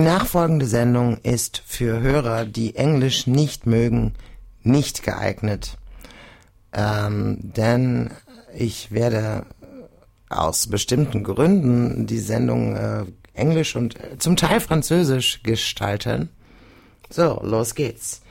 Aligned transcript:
Die 0.00 0.06
nachfolgende 0.06 0.64
Sendung 0.64 1.18
ist 1.24 1.62
für 1.66 2.00
Hörer, 2.00 2.46
die 2.46 2.74
Englisch 2.74 3.26
nicht 3.26 3.66
mögen, 3.66 4.14
nicht 4.62 5.02
geeignet. 5.02 5.76
Ähm, 6.72 7.36
denn 7.42 8.10
ich 8.56 8.92
werde 8.92 9.44
aus 10.30 10.68
bestimmten 10.68 11.22
Gründen 11.22 12.06
die 12.06 12.18
Sendung 12.18 12.76
äh, 12.76 13.04
Englisch 13.34 13.76
und 13.76 14.00
äh, 14.00 14.16
zum 14.16 14.36
Teil 14.36 14.60
Französisch 14.60 15.42
gestalten. 15.42 16.30
So, 17.10 17.38
los 17.42 17.74
geht's. 17.74 18.22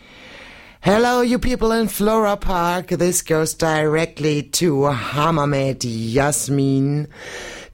Hello, 0.81 1.21
you 1.21 1.37
people 1.37 1.71
in 1.79 1.87
Flora 1.87 2.35
Park. 2.35 2.87
This 2.87 3.23
goes 3.23 3.53
directly 3.53 4.41
to 4.53 4.87
Hamamed 4.87 5.83
Yasmin, 5.83 7.09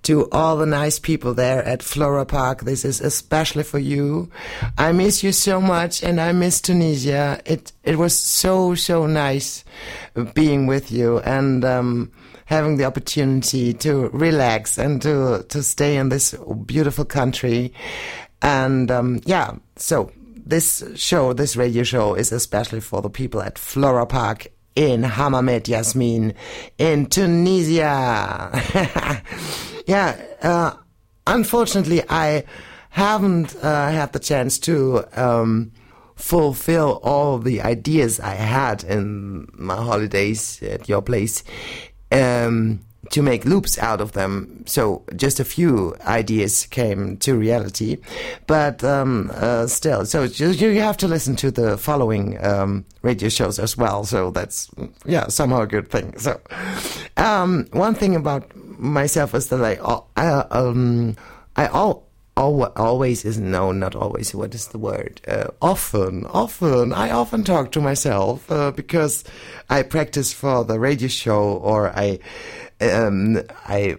to 0.05 0.29
all 0.29 0.55
the 0.55 0.67
nice 0.67 0.99
people 0.99 1.33
there 1.33 1.63
at 1.63 1.81
Flora 1.81 2.25
Park. 2.25 2.61
This 2.61 2.85
is 2.85 3.01
especially 3.01 3.63
for 3.63 3.79
you. 3.79 4.29
I 4.77 4.91
miss 4.91 5.23
you 5.23 5.31
so 5.31 5.59
much 5.59 6.03
and 6.03 6.21
I 6.21 6.31
miss 6.31 6.61
Tunisia. 6.61 7.41
It, 7.45 7.71
it 7.83 7.97
was 7.97 8.17
so, 8.17 8.75
so 8.75 9.07
nice 9.07 9.65
being 10.35 10.67
with 10.67 10.91
you 10.91 11.19
and, 11.19 11.65
um, 11.65 12.11
having 12.45 12.77
the 12.77 12.85
opportunity 12.85 13.73
to 13.73 14.09
relax 14.09 14.77
and 14.77 15.01
to, 15.01 15.43
to 15.49 15.63
stay 15.63 15.97
in 15.97 16.09
this 16.09 16.35
beautiful 16.65 17.05
country. 17.05 17.73
And, 18.43 18.91
um, 18.91 19.21
yeah, 19.25 19.55
so 19.75 20.11
this 20.45 20.83
show, 20.95 21.33
this 21.33 21.55
radio 21.55 21.81
show, 21.81 22.13
is 22.13 22.31
especially 22.31 22.81
for 22.81 23.01
the 23.01 23.09
people 23.09 23.41
at 23.41 23.57
Flora 23.57 24.05
Park 24.05 24.47
in 24.75 25.01
Hammamet 25.01 25.67
Yasmin 25.67 26.35
in 26.77 27.07
Tunisia. 27.07 28.51
yeah, 29.85 30.15
uh, 30.41 30.73
unfortunately, 31.27 32.03
I 32.09 32.43
haven't 32.89 33.55
uh, 33.61 33.89
had 33.89 34.13
the 34.13 34.19
chance 34.19 34.57
to 34.59 35.03
um, 35.13 35.71
fulfill 36.15 36.99
all 37.03 37.37
the 37.37 37.61
ideas 37.61 38.19
I 38.19 38.35
had 38.35 38.83
in 38.83 39.47
my 39.53 39.75
holidays 39.75 40.61
at 40.63 40.87
your 40.87 41.01
place. 41.01 41.43
Um, 42.11 42.79
to 43.11 43.21
make 43.21 43.45
loops 43.45 43.77
out 43.77 44.01
of 44.01 44.13
them. 44.13 44.63
So 44.65 45.03
just 45.15 45.39
a 45.39 45.45
few 45.45 45.95
ideas 46.05 46.65
came 46.65 47.17
to 47.17 47.35
reality, 47.37 47.97
but 48.47 48.83
um, 48.83 49.31
uh, 49.33 49.67
still, 49.67 50.05
so 50.05 50.23
you, 50.23 50.49
you 50.49 50.81
have 50.81 50.97
to 50.97 51.07
listen 51.07 51.35
to 51.37 51.51
the 51.51 51.77
following 51.77 52.43
um, 52.43 52.85
radio 53.01 53.29
shows 53.29 53.59
as 53.59 53.77
well. 53.77 54.05
So 54.05 54.31
that's 54.31 54.69
yeah 55.05 55.27
somehow 55.27 55.61
a 55.61 55.67
good 55.67 55.89
thing. 55.89 56.17
So 56.17 56.39
um, 57.17 57.67
one 57.71 57.95
thing 57.95 58.15
about 58.15 58.49
myself 58.77 59.33
is 59.33 59.49
that 59.49 59.63
I 59.63 59.77
I 60.15 60.27
um 60.51 61.15
I 61.55 61.67
all. 61.67 62.05
always 62.37 63.23
is 63.23 63.37
no, 63.39 63.71
not 63.71 63.95
always. 63.95 64.35
What 64.35 64.53
is 64.53 64.67
the 64.67 64.77
word? 64.77 65.21
Uh, 65.25 65.47
often, 65.61 66.25
often. 66.25 66.91
I 66.91 67.09
often 67.11 67.43
talk 67.45 67.71
to 67.71 67.81
myself 67.81 68.51
uh, 68.51 68.71
because 68.71 69.23
I 69.69 69.83
practice 69.83 70.33
for 70.33 70.65
the 70.65 70.77
radio 70.77 71.07
show 71.07 71.43
or 71.63 71.91
I 71.95 72.19
um, 72.81 73.41
I 73.65 73.95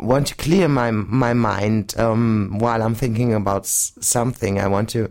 want 0.00 0.26
to 0.28 0.34
clear 0.34 0.68
my 0.68 0.90
my 0.90 1.32
mind 1.32 1.94
um, 1.98 2.58
while 2.58 2.82
I'm 2.82 2.94
thinking 2.94 3.32
about 3.32 3.66
something. 3.66 4.60
I 4.60 4.66
want 4.66 4.90
to, 4.90 5.10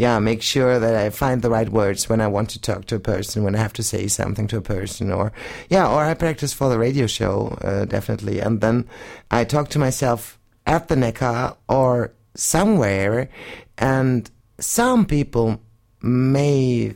yeah, 0.00 0.18
make 0.18 0.40
sure 0.40 0.78
that 0.78 0.96
I 0.96 1.10
find 1.10 1.42
the 1.42 1.50
right 1.50 1.68
words 1.68 2.08
when 2.08 2.22
I 2.22 2.26
want 2.26 2.48
to 2.50 2.60
talk 2.60 2.86
to 2.86 2.94
a 2.94 3.00
person, 3.00 3.44
when 3.44 3.54
I 3.54 3.58
have 3.58 3.74
to 3.74 3.82
say 3.82 4.06
something 4.06 4.46
to 4.46 4.56
a 4.56 4.62
person, 4.62 5.12
or 5.12 5.30
yeah, 5.68 5.86
or 5.86 6.02
I 6.02 6.14
practice 6.14 6.54
for 6.54 6.70
the 6.70 6.78
radio 6.78 7.06
show 7.06 7.58
uh, 7.60 7.84
definitely, 7.84 8.40
and 8.40 8.62
then 8.62 8.88
I 9.30 9.44
talk 9.44 9.68
to 9.70 9.78
myself 9.78 10.38
at 10.64 10.88
the 10.88 10.94
Neckar 10.94 11.54
or 11.68 12.14
somewhere, 12.34 13.28
and 13.76 14.30
some 14.58 15.04
people 15.04 15.60
may 16.00 16.94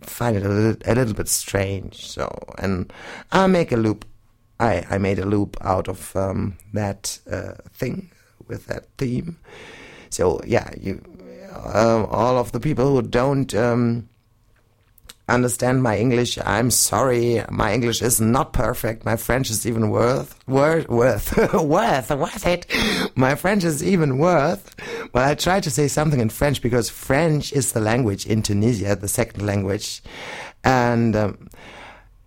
find 0.00 0.38
it 0.38 0.46
a 0.46 0.48
little, 0.48 0.82
a 0.86 0.94
little 0.94 1.12
bit 1.12 1.28
strange. 1.28 2.06
So, 2.06 2.26
and 2.56 2.90
I 3.32 3.48
make 3.48 3.70
a 3.70 3.76
loop 3.76 4.06
I, 4.58 4.82
I 4.88 4.96
made 4.96 5.18
a 5.18 5.26
loop 5.26 5.58
out 5.60 5.88
of 5.88 6.16
um, 6.16 6.56
that 6.72 7.18
uh, 7.30 7.52
thing 7.74 8.10
with 8.48 8.64
that 8.68 8.86
theme. 8.96 9.36
So 10.08 10.40
yeah, 10.46 10.70
you 10.80 11.02
uh, 11.64 12.06
all 12.10 12.38
of 12.38 12.52
the 12.52 12.60
people 12.60 12.90
who 12.90 13.02
don't 13.02 13.54
um, 13.54 14.08
understand 15.28 15.82
my 15.82 15.98
English, 15.98 16.38
I'm 16.44 16.70
sorry. 16.70 17.42
My 17.50 17.72
English 17.74 18.02
is 18.02 18.20
not 18.20 18.52
perfect. 18.52 19.04
My 19.04 19.16
French 19.16 19.50
is 19.50 19.66
even 19.66 19.90
worth 19.90 20.38
worth 20.46 20.88
worth 20.88 21.36
worth 21.54 22.10
worth 22.10 22.46
it. 22.46 22.66
My 23.16 23.34
French 23.34 23.64
is 23.64 23.82
even 23.82 24.18
worth. 24.18 24.74
Well, 25.12 25.28
I 25.28 25.34
try 25.34 25.60
to 25.60 25.70
say 25.70 25.88
something 25.88 26.20
in 26.20 26.28
French 26.28 26.62
because 26.62 26.88
French 26.88 27.52
is 27.52 27.72
the 27.72 27.80
language 27.80 28.26
in 28.26 28.42
Tunisia, 28.42 28.96
the 28.96 29.08
second 29.08 29.44
language, 29.44 30.02
and. 30.64 31.16
Um, 31.16 31.48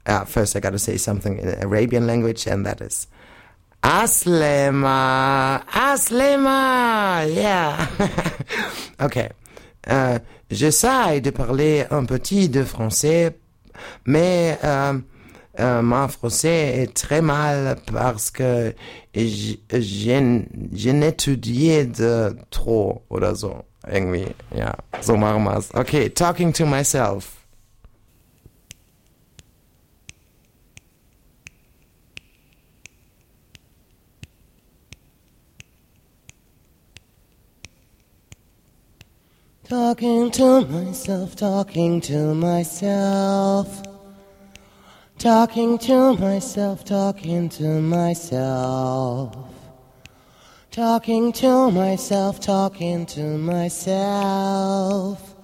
uh, 0.06 0.25
first 0.25 0.56
I 0.56 0.59
got 0.59 0.72
to 0.72 0.79
say 0.79 0.97
something 0.97 1.38
in 1.38 1.61
Arabian 1.61 2.07
language, 2.07 2.47
and 2.47 2.66
that 2.66 2.81
is 2.81 3.06
Aslema, 3.81 5.62
Aslema, 5.73 7.25
yeah. 7.28 7.78
ok. 9.03 9.29
Euh, 9.90 10.19
J'essaie 10.51 11.22
de 11.22 11.29
parler 11.29 11.85
un 11.91 12.06
petit 12.06 12.50
de 12.50 12.63
français, 12.63 13.38
mais 14.06 14.57
euh, 14.63 14.94
euh, 15.59 15.81
mon 15.84 16.07
français 16.07 16.79
est 16.79 16.94
très 16.94 17.22
mal 17.22 17.78
parce 17.94 18.31
que 18.31 18.73
j'ai 19.13 20.22
n'étudié 20.94 21.85
de 21.85 22.35
trop 22.50 23.03
oder 23.11 23.35
so. 23.35 23.63
Irgendwie, 23.88 24.28
ja. 24.56 24.75
So 25.01 25.16
machen. 25.16 25.63
Okay, 25.73 26.09
talking 26.09 26.51
to 26.53 26.66
myself. 26.66 27.38
Talking 39.69 40.31
to 40.31 40.66
myself, 40.66 41.35
talking 41.35 42.02
to 42.02 42.34
myself. 42.34 43.84
Talking 45.20 45.78
to 45.78 46.17
myself, 46.17 46.84
talking 46.84 47.49
to 47.49 47.79
myself. 47.79 49.38
Talking 50.72 51.32
to 51.34 51.70
myself, 51.70 52.40
talking 52.40 53.05
to 53.05 53.38
myself. 53.38 55.35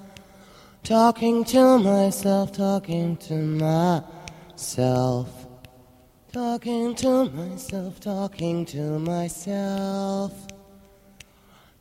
Talking 0.81 1.43
to 1.45 1.77
myself, 1.77 2.51
talking 2.51 3.17
to 3.17 3.35
myself. 3.35 5.29
Talking 6.33 6.95
to 6.95 7.29
myself, 7.29 7.99
talking 7.99 8.65
to 8.65 8.97
myself. 8.97 10.44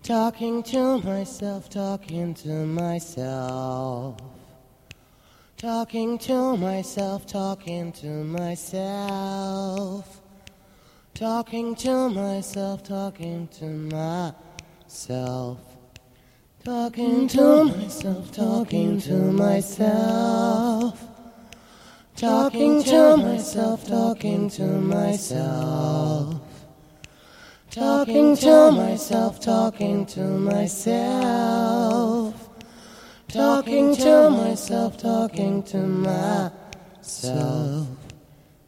Talking 0.04 0.62
to 0.64 0.98
myself, 0.98 1.70
talking 1.70 2.34
to 2.34 2.66
myself. 2.66 4.18
Talking 5.56 6.18
to 6.18 6.58
myself, 6.58 7.26
talking 7.26 7.90
to 7.92 8.08
myself. 8.22 10.20
Talking 11.14 11.74
to 11.76 12.10
myself, 12.10 12.82
talking 12.82 13.48
to 13.48 13.64
myself. 13.64 15.58
Talking 16.62 17.26
to 17.28 17.64
myself, 17.64 18.30
talking 18.30 19.00
to 19.00 19.14
myself. 19.32 21.08
Talking 22.14 22.82
to 22.82 23.16
myself, 23.16 23.86
talking 23.86 24.50
to 24.50 24.64
myself. 24.64 26.43
Talking 27.74 28.36
to 28.36 28.70
myself, 28.70 29.40
talking 29.40 30.06
to 30.06 30.20
myself. 30.20 30.88
Talking 33.26 33.96
to 33.96 34.30
myself, 34.30 34.96
talking 34.96 35.60
to 35.64 35.78
myself. 35.78 37.88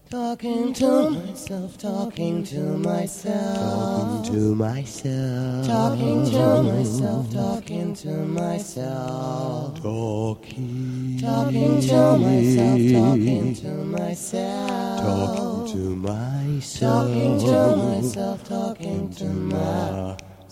Talking 0.09 0.73
to 0.75 1.11
myself, 1.11 1.79
talking 1.79 2.45
to 2.45 2.61
myself. 2.61 3.57
Talking 3.57 4.33
to 4.33 4.55
myself. 4.55 5.67
Talking 5.67 6.31
to 6.31 6.63
myself, 6.63 7.33
talking 7.33 7.95
to 7.95 8.09
myself. 8.09 9.83
Talking. 9.83 11.19
Talking 11.21 11.81
to 11.81 12.19
myself, 12.19 12.81
talking 12.93 13.55
to 13.57 13.69
myself. 13.85 15.01
Talking 15.01 15.73
to 15.73 15.97
myself. 15.97 16.81
Talking 16.81 17.41
to 17.41 17.77
myself, 17.77 18.49
talking 18.49 19.11
to 19.11 19.25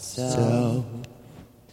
myself. 0.02 0.84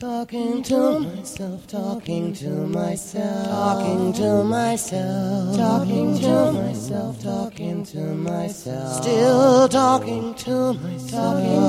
Talking 0.01 0.63
to 0.63 0.99
myself, 0.99 1.67
talking 1.67 2.33
to 2.33 2.49
myself, 2.49 3.45
talking 3.45 4.13
to 4.13 4.43
myself, 4.43 5.55
talking 5.55 6.17
to 6.19 6.51
myself, 6.53 7.21
talking 7.21 7.85
to 7.85 7.99
myself, 7.99 9.03
still 9.03 9.69
talking 9.69 10.33
to 10.33 10.73
myself, 10.73 11.11
talking 11.11 11.61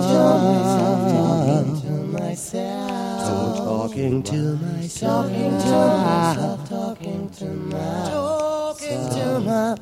to 1.82 1.90
myself, 2.08 3.58
talking 3.60 4.22
to 4.22 4.22
myself, 4.22 4.22
talking 4.22 4.22
to 4.22 4.56
myself, 4.56 6.70
talking 6.70 6.70
to 6.70 6.70
myself, 6.70 6.70
talking 6.70 7.28
to 7.28 7.44
myself, 7.44 8.64
talking 8.64 8.98
to 8.98 9.40
myself. 9.40 9.78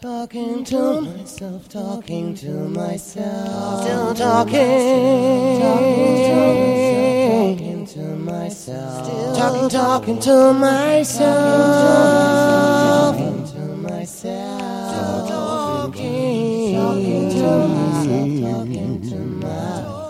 Talking 0.00 0.62
to 0.62 1.00
myself, 1.00 1.68
talking 1.68 2.32
to 2.36 2.68
myself, 2.68 3.82
still 3.82 4.14
talking, 4.14 5.60
talking 5.60 6.22
to 6.22 6.54
myself 6.54 7.57
still 7.88 9.34
talking, 9.34 9.68
talking 9.70 10.18
to 10.20 10.52
myself, 10.52 11.36
talking 13.16 13.44
to 13.46 13.58
myself, 13.76 15.28
talking, 15.28 16.74
talking 16.74 17.30
to 17.30 17.68
myself, 17.68 18.40
talking 18.42 19.00
to 19.00 19.16
myself. 19.16 20.08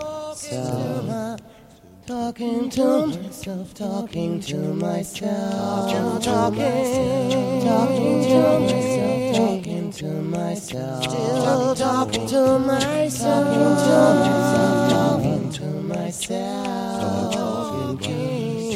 Talking 2.09 2.69
to 2.71 3.07
myself, 3.07 3.73
talking 3.75 4.39
to 4.39 4.57
myself, 4.57 6.23
talking, 6.23 7.13
talking 7.15 8.23
to 8.23 8.59
myself, 8.59 9.35
talking 9.35 9.91
to 9.91 10.05
myself, 10.23 11.03
still 11.03 11.75
talking 11.75 12.27
to 12.27 12.59
myself. 12.59 13.45
talking 13.45 13.77
to 13.77 14.07
myself, 14.17 14.89
talking 14.89 15.51
to 15.51 15.65
myself, 15.83 16.78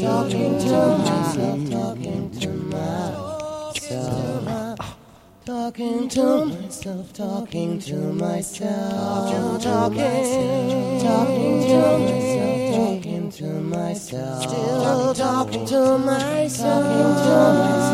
talking, 0.03 0.59
to 0.59 0.97
myself, 0.97 1.69
talking 1.69 2.29
to 2.31 2.50
myself, 2.50 3.75
talking 3.79 4.09
to 4.09 4.41
myself. 4.41 5.44
Talking 5.45 6.09
to 6.09 6.25
myself, 6.45 7.13
talking 7.13 7.79
to 7.79 7.95
myself, 8.13 8.94
talking, 8.94 9.59
to 9.59 9.89
myself, 9.89 11.01
talking 11.03 11.67
to 11.67 12.00
myself, 12.00 12.73
talking 12.73 13.29
to 13.31 13.47
myself, 13.61 14.44
still 14.44 15.13
talking 15.13 15.65
to 15.65 15.97
myself, 15.97 17.23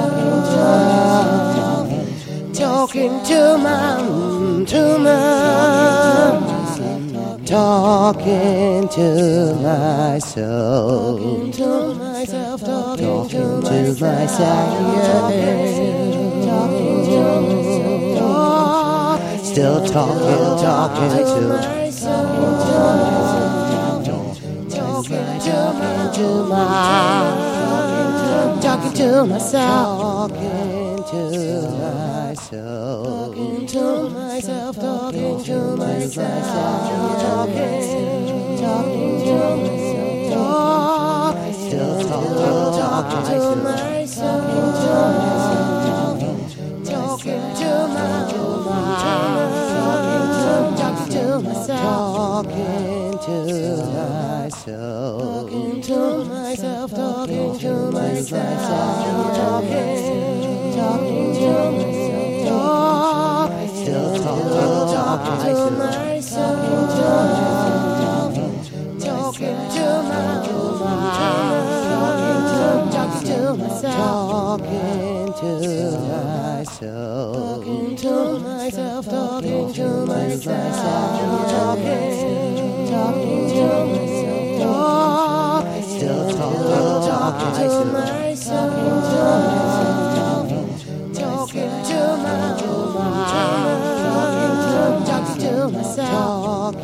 talking 2.53 3.23
to 3.23 3.57
my, 3.63 3.95
to 4.65 4.99
my, 4.99 5.15
talking 7.45 8.89
to 8.89 9.55
myself, 9.63 11.07
talking 11.15 11.51
to 11.53 11.93
myself, 11.93 12.59
talking 12.59 13.29
to 13.29 13.39
myself, 14.01 14.37
talking 14.37 15.15
to 17.05 17.39
myself, 17.41 17.94
still 19.55 19.79
talking, 19.85 20.57
talking 20.61 21.09
to 21.15 21.47
myself, 21.47 22.27
talking 24.69 26.11
to 26.11 26.43
my, 26.43 26.59
talking 28.59 28.91
to 28.91 29.23
myself, 29.25 30.33
talking 30.33 31.03
to 31.05 31.21
myself, 31.71 33.05
talking 33.05 33.65
to 33.65 34.09
myself, 34.09 34.75
talking 34.75 35.41
to 35.45 35.77
myself, 35.77 37.21
talking, 37.23 38.59
talking 38.59 39.23
to 39.23 39.35
myself, 39.95 41.39
still 41.55 42.03
talking, 42.03 42.75
talking 42.75 43.23
to 43.23 43.55
myself, 43.63 44.43
talking 52.35 53.17
to 53.19 53.37
myself, 53.95 55.21
talking 55.21 55.81
to 55.81 56.25
myself, 56.25 56.91
talking 56.91 57.57
to 57.57 57.91
myself, 57.91 58.59
talking, 59.37 59.95
talking 60.75 61.33
to 61.33 61.71
myself, 61.71 63.47
still 63.77 64.19
talking, 64.19 64.51
talking 64.91 65.39
to 65.45 65.71
myself, 65.77 66.59
talking 66.65 66.95
to 66.95 67.11
myself, 69.45 69.45
talking 69.45 69.69
to 69.69 70.03
myself, 73.63 73.95
talking 74.35 75.33
to 75.33 75.49
myself, 76.09 77.35
talking 77.35 77.95
to 77.95 78.39
myself, 78.39 79.05
talking 79.05 79.73
to 79.73 79.87
myself, 80.05 80.75
talking, 80.75 81.45
talking 81.49 82.24
to 87.55 87.85
myself, 87.85 88.73
talking 91.13 91.71
to 91.85 92.17
myself, 92.17 92.59
talking 94.99 95.39
to 95.39 95.69
myself, 95.69 96.75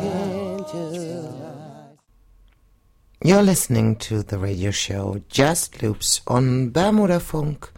You're 3.24 3.42
listening 3.42 3.96
to 3.96 4.22
the 4.24 4.38
radio 4.38 4.72
show 4.72 5.20
Just 5.28 5.80
Loops 5.82 6.22
on 6.26 6.70
Bermuda 6.70 7.20
Funk. 7.20 7.70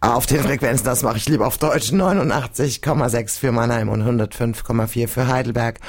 Auf 0.00 0.26
den 0.26 0.40
Frequenzen, 0.40 0.84
das 0.84 1.02
mache 1.02 1.18
ich 1.18 1.28
lieber 1.28 1.46
auf 1.46 1.58
Deutsch, 1.58 1.92
89,6 1.92 3.38
für 3.38 3.52
Mannheim 3.52 3.88
und 3.88 4.02
105,4 4.02 5.08
für 5.08 5.26
Heidelberg 5.26 5.80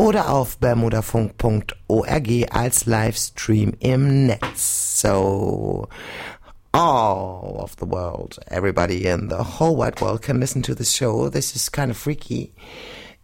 oder 0.00 0.30
auf 0.30 0.56
bermudafunk.org 0.56 2.46
als 2.50 2.86
Livestream 2.86 3.74
im 3.80 4.26
Netz. 4.26 5.00
So, 5.00 5.88
all 6.72 7.58
of 7.58 7.76
the 7.76 7.84
world, 7.84 8.38
everybody 8.50 9.06
in 9.06 9.28
the 9.28 9.58
whole 9.58 9.76
wide 9.76 10.00
world 10.00 10.22
can 10.22 10.40
listen 10.40 10.62
to 10.62 10.74
this 10.74 10.94
show. 10.94 11.28
This 11.28 11.54
is 11.54 11.68
kind 11.68 11.90
of 11.90 11.98
freaky 11.98 12.54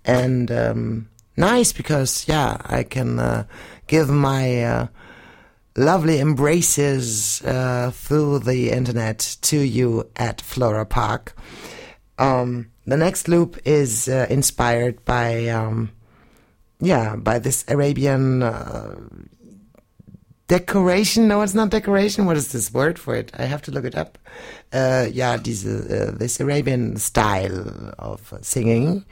and 0.05 0.51
um, 0.51 1.09
nice 1.39 1.73
because, 1.73 2.29
yeah, 2.29 2.59
I 2.67 2.83
can 2.83 3.19
uh, 3.19 3.45
give 3.87 4.11
my 4.11 4.63
uh, 4.63 4.87
lovely 5.79 6.21
embraces 6.21 7.43
uh, 7.47 7.91
through 7.95 8.41
the 8.41 8.71
internet 8.71 9.39
to 9.43 9.59
you 9.59 10.11
at 10.17 10.43
Flora 10.43 10.85
Park. 10.85 11.35
Um, 12.19 12.71
the 12.85 12.99
next 12.99 13.29
loop 13.29 13.57
is 13.65 14.09
uh, 14.09 14.27
inspired 14.29 15.03
by, 15.07 15.49
um, 15.49 15.91
yeah, 16.81 17.17
by 17.17 17.39
this 17.39 17.65
Arabian 17.69 18.43
uh, 18.43 18.97
decoration. 20.49 21.29
No, 21.29 21.43
it's 21.43 21.55
not 21.55 21.71
decoration. 21.71 22.27
What 22.27 22.37
is 22.37 22.53
this 22.53 22.73
word 22.73 22.99
for 22.99 23.15
it? 23.15 23.33
I 23.39 23.45
have 23.45 23.63
to 23.63 23.71
look 23.71 23.85
it 23.85 23.95
up. 23.95 24.19
Uh, 24.73 25.07
yeah, 25.11 25.37
this, 25.37 25.65
uh, 25.65 26.13
this 26.15 26.39
Arabian 26.41 26.97
style 26.97 27.95
of 27.99 28.33
singing. 28.43 29.05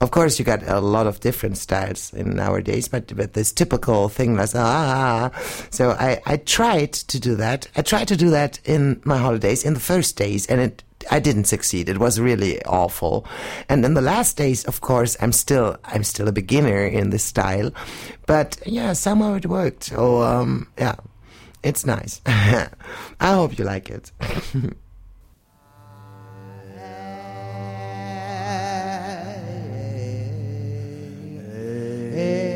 Of 0.00 0.10
course, 0.12 0.38
you 0.38 0.44
got 0.44 0.62
a 0.66 0.80
lot 0.80 1.06
of 1.06 1.20
different 1.20 1.58
styles 1.58 2.12
in 2.14 2.36
nowadays, 2.36 2.88
but 2.88 3.14
but 3.16 3.34
this 3.34 3.52
typical 3.52 4.08
thing 4.08 4.36
like 4.36 4.54
ah. 4.54 5.30
So 5.70 5.90
I 5.90 6.20
I 6.26 6.36
tried 6.38 6.92
to 6.92 7.20
do 7.20 7.34
that. 7.36 7.68
I 7.76 7.82
tried 7.82 8.08
to 8.08 8.16
do 8.16 8.30
that 8.30 8.60
in 8.64 9.00
my 9.04 9.18
holidays 9.18 9.64
in 9.64 9.74
the 9.74 9.80
first 9.80 10.16
days, 10.16 10.46
and 10.46 10.60
it 10.60 10.82
I 11.10 11.20
didn't 11.20 11.44
succeed. 11.44 11.88
It 11.88 11.98
was 11.98 12.20
really 12.20 12.62
awful. 12.64 13.24
And 13.68 13.84
in 13.84 13.94
the 13.94 14.00
last 14.00 14.36
days, 14.36 14.64
of 14.64 14.80
course, 14.80 15.16
I'm 15.20 15.32
still 15.32 15.76
I'm 15.84 16.04
still 16.04 16.28
a 16.28 16.32
beginner 16.32 16.84
in 16.84 17.10
this 17.10 17.24
style, 17.24 17.72
but 18.26 18.58
yeah, 18.66 18.92
somehow 18.92 19.34
it 19.34 19.46
worked. 19.46 19.84
So 19.84 20.22
um, 20.22 20.68
yeah, 20.78 20.96
it's 21.62 21.86
nice. 21.86 22.20
I 22.26 22.68
hope 23.20 23.58
you 23.58 23.64
like 23.64 23.90
it. 23.90 24.12
Yeah. 32.12 32.49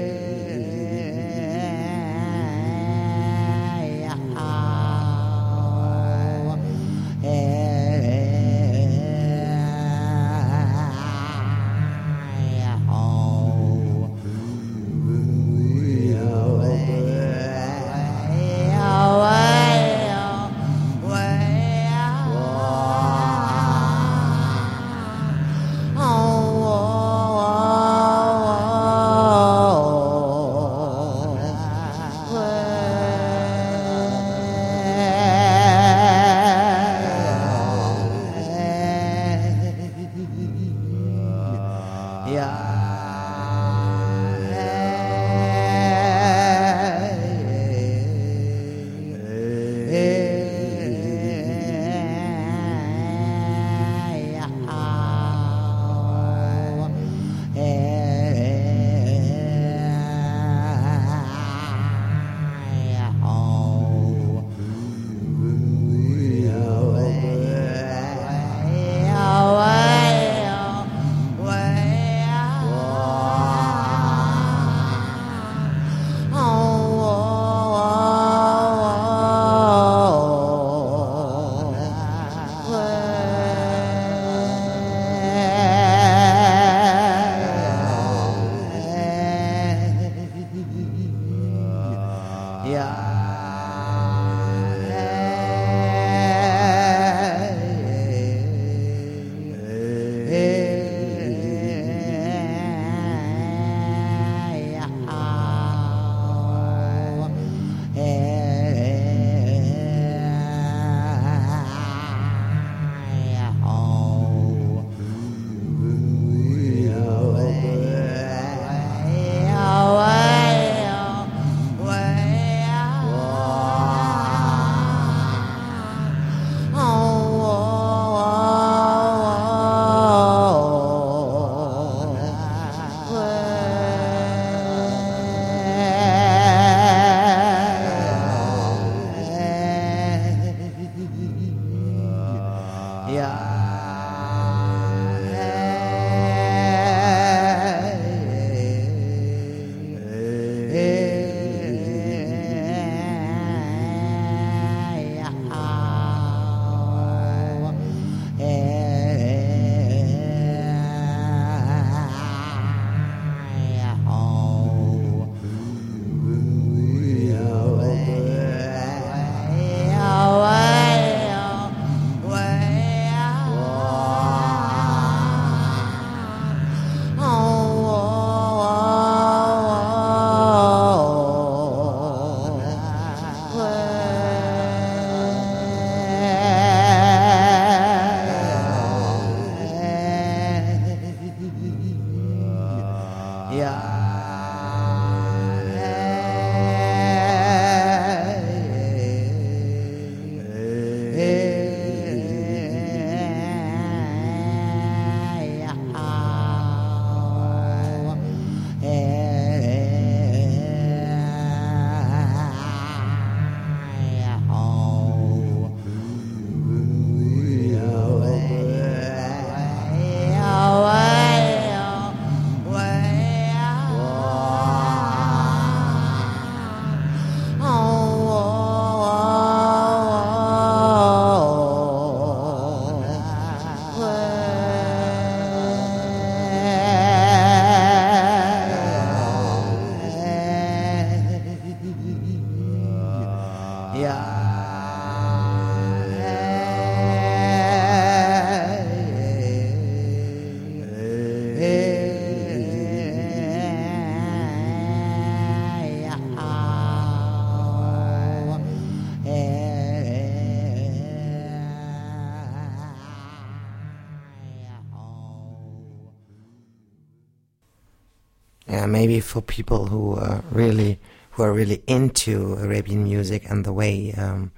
Maybe 269.14 269.21
for 269.21 269.40
people 269.42 269.87
who 269.87 270.16
are 270.16 270.42
really 270.50 270.99
who 271.33 271.42
are 271.44 271.52
really 271.52 271.83
into 271.87 272.54
Arabian 272.54 273.04
music 273.04 273.49
and 273.49 273.64
the 273.64 273.73
way 273.73 274.12
um, 274.16 274.50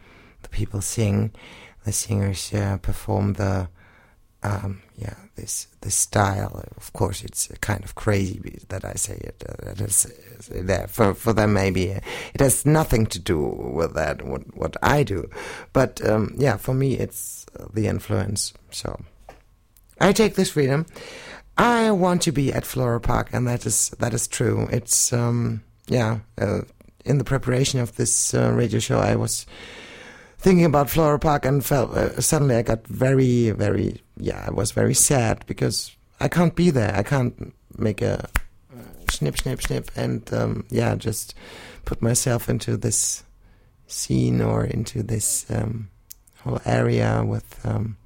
the 0.43 0.49
people 0.49 0.81
sing, 0.81 1.31
the 1.85 1.93
singers 1.93 2.53
uh, 2.55 2.79
perform 2.81 3.35
the 3.35 3.69
um, 4.43 4.81
yeah 4.97 5.15
this 5.35 5.69
this 5.83 5.95
style. 5.95 6.65
Of 6.77 6.93
course, 6.93 7.23
it's 7.23 7.49
kind 7.61 7.85
of 7.85 7.95
crazy 7.95 8.59
that 8.69 8.85
I 8.85 8.95
say 8.95 9.17
it. 9.21 9.45
Uh, 9.47 9.75
that 9.75 9.81
is 9.81 10.07
uh, 10.07 10.63
there 10.65 10.87
for 10.89 11.15
for 11.15 11.35
them. 11.35 11.53
Maybe 11.53 11.85
it 12.35 12.41
has 12.41 12.65
nothing 12.65 13.07
to 13.07 13.19
do 13.19 13.39
with 13.77 13.95
that 13.95 14.23
what 14.23 14.43
what 14.57 14.77
I 14.83 15.05
do, 15.05 15.29
but 15.73 16.01
um, 16.09 16.35
yeah, 16.39 16.57
for 16.57 16.75
me 16.75 16.95
it's 16.95 17.45
the 17.75 17.89
influence. 17.89 18.55
So 18.71 19.01
I 20.01 20.13
take 20.13 20.35
this 20.35 20.53
freedom. 20.53 20.87
I 21.59 21.91
want 21.91 22.23
to 22.23 22.33
be 22.33 22.53
at 22.53 22.67
Flora 22.67 23.01
Park, 23.01 23.31
and 23.33 23.47
that 23.47 23.65
is 23.65 23.91
that 23.99 24.13
is 24.13 24.29
true. 24.29 24.69
It's 24.71 25.13
um, 25.13 25.63
yeah. 25.87 26.21
Uh, 26.39 26.63
in 27.05 27.19
the 27.19 27.25
preparation 27.25 27.79
of 27.81 27.95
this 27.97 28.35
uh, 28.35 28.51
radio 28.53 28.81
show, 28.81 28.99
I 28.99 29.15
was 29.15 29.47
thinking 30.39 30.65
about 30.65 30.91
Flora 30.91 31.19
Park 31.19 31.47
and 31.47 31.65
felt 31.65 31.93
uh, 31.93 32.21
suddenly 32.21 32.57
I 32.57 32.63
got 32.63 32.87
very, 32.87 33.51
very 33.51 34.03
yeah. 34.19 34.45
I 34.47 34.51
was 34.51 34.73
very 34.73 34.95
sad 34.95 35.45
because 35.47 35.97
I 36.21 36.29
can't 36.29 36.55
be 36.55 36.71
there. 36.71 36.95
I 36.95 37.03
can't 37.03 37.55
make 37.79 38.03
a 38.03 38.29
snip, 39.11 39.39
snip, 39.39 39.63
snip, 39.63 39.91
and 39.97 40.33
um, 40.35 40.65
yeah, 40.71 40.95
just 40.95 41.35
put 41.85 42.03
myself 42.03 42.49
into 42.49 42.77
this 42.77 43.25
scene 43.87 44.41
or 44.41 44.65
into 44.65 45.03
this 45.03 45.47
um, 45.51 45.89
whole 46.43 46.61
area 46.65 47.23
with 47.25 47.65
um, 47.65 47.97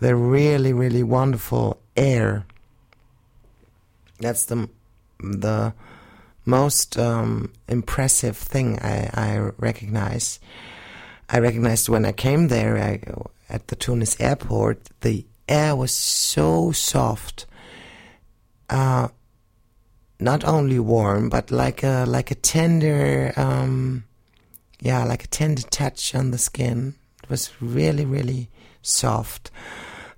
the 0.00 0.14
really, 0.14 0.72
really 0.72 1.02
wonderful 1.02 1.80
air. 1.96 2.46
That's 4.20 4.44
the 4.46 4.68
the 5.20 5.74
most 6.44 6.98
um, 6.98 7.52
impressive 7.68 8.36
thing 8.36 8.78
I, 8.80 9.10
I 9.14 9.38
recognize. 9.56 10.40
I 11.28 11.38
recognized 11.38 11.88
when 11.88 12.04
I 12.04 12.12
came 12.12 12.48
there 12.48 12.76
I, 12.76 13.00
at 13.48 13.68
the 13.68 13.76
Tunis 13.76 14.20
airport, 14.20 14.78
the 15.00 15.24
air 15.48 15.74
was 15.74 15.92
so 15.92 16.72
soft. 16.72 17.46
Uh, 18.68 19.08
not 20.20 20.44
only 20.44 20.78
warm, 20.78 21.28
but 21.28 21.50
like 21.50 21.82
a 21.82 22.04
like 22.06 22.30
a 22.30 22.34
tender, 22.34 23.32
um, 23.36 24.04
yeah, 24.80 25.04
like 25.04 25.24
a 25.24 25.28
tender 25.28 25.62
touch 25.62 26.14
on 26.14 26.30
the 26.30 26.38
skin. 26.38 26.94
It 27.22 27.30
was 27.30 27.50
really, 27.60 28.04
really 28.04 28.48
soft. 28.82 29.50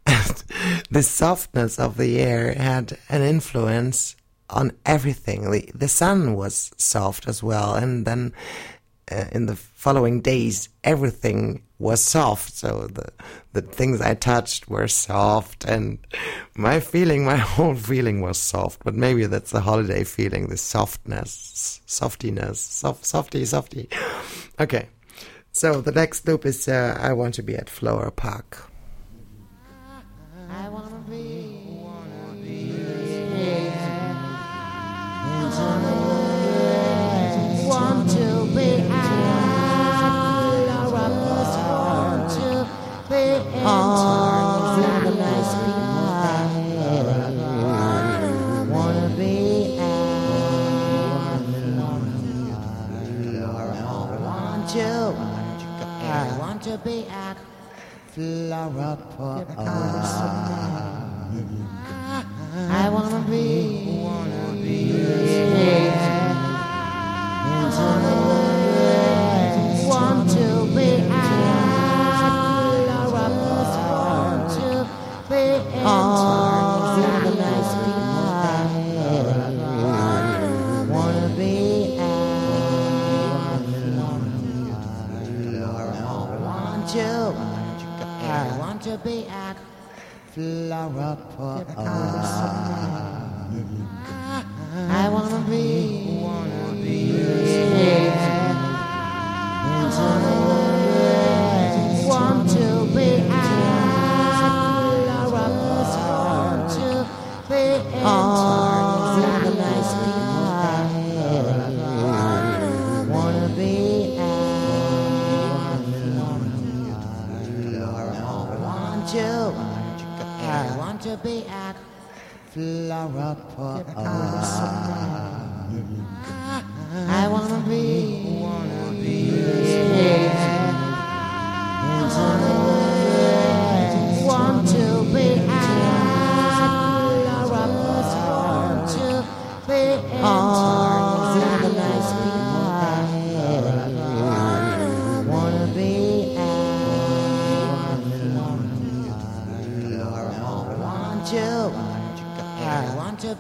the 0.91 1.03
softness 1.03 1.79
of 1.79 1.97
the 1.97 2.19
air 2.19 2.55
had 2.55 2.99
an 3.09 3.23
influence 3.23 4.17
on 4.49 4.73
everything. 4.85 5.51
The, 5.51 5.71
the 5.75 5.89
sun 5.89 6.35
was 6.35 6.71
soft 6.77 7.27
as 7.27 7.43
well, 7.43 7.75
and 7.75 8.07
then 8.07 8.33
uh, 9.11 9.25
in 9.33 9.47
the 9.47 9.57
following 9.57 10.21
days, 10.21 10.69
everything 10.83 11.63
was 11.79 12.03
soft. 12.03 12.55
So 12.55 12.89
the 12.93 13.13
the 13.53 13.63
things 13.63 14.01
I 14.01 14.15
touched 14.15 14.69
were 14.69 14.89
soft, 14.89 15.65
and 15.65 15.99
my 16.57 16.81
feeling, 16.81 17.25
my 17.25 17.37
whole 17.55 17.75
feeling 17.75 18.21
was 18.21 18.39
soft. 18.39 18.83
But 18.85 18.95
maybe 18.95 19.27
that's 19.27 19.53
the 19.53 19.61
holiday 19.61 20.05
feeling, 20.05 20.49
the 20.49 20.57
softness, 20.57 21.81
softiness, 21.87 22.61
soft, 22.61 23.05
softy, 23.05 23.45
softy. 23.45 23.89
Okay. 24.59 24.89
So 25.53 25.81
the 25.81 25.93
next 25.93 26.29
loop 26.29 26.45
is 26.45 26.69
uh, 26.69 26.99
I 27.01 27.15
want 27.15 27.33
to 27.35 27.43
be 27.43 27.57
at 27.57 27.71
Flower 27.71 28.11
Park. 28.11 28.71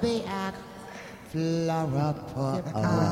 be 0.01 0.25
act 0.27 0.59
flower 1.31 2.15
pot. 2.35 3.06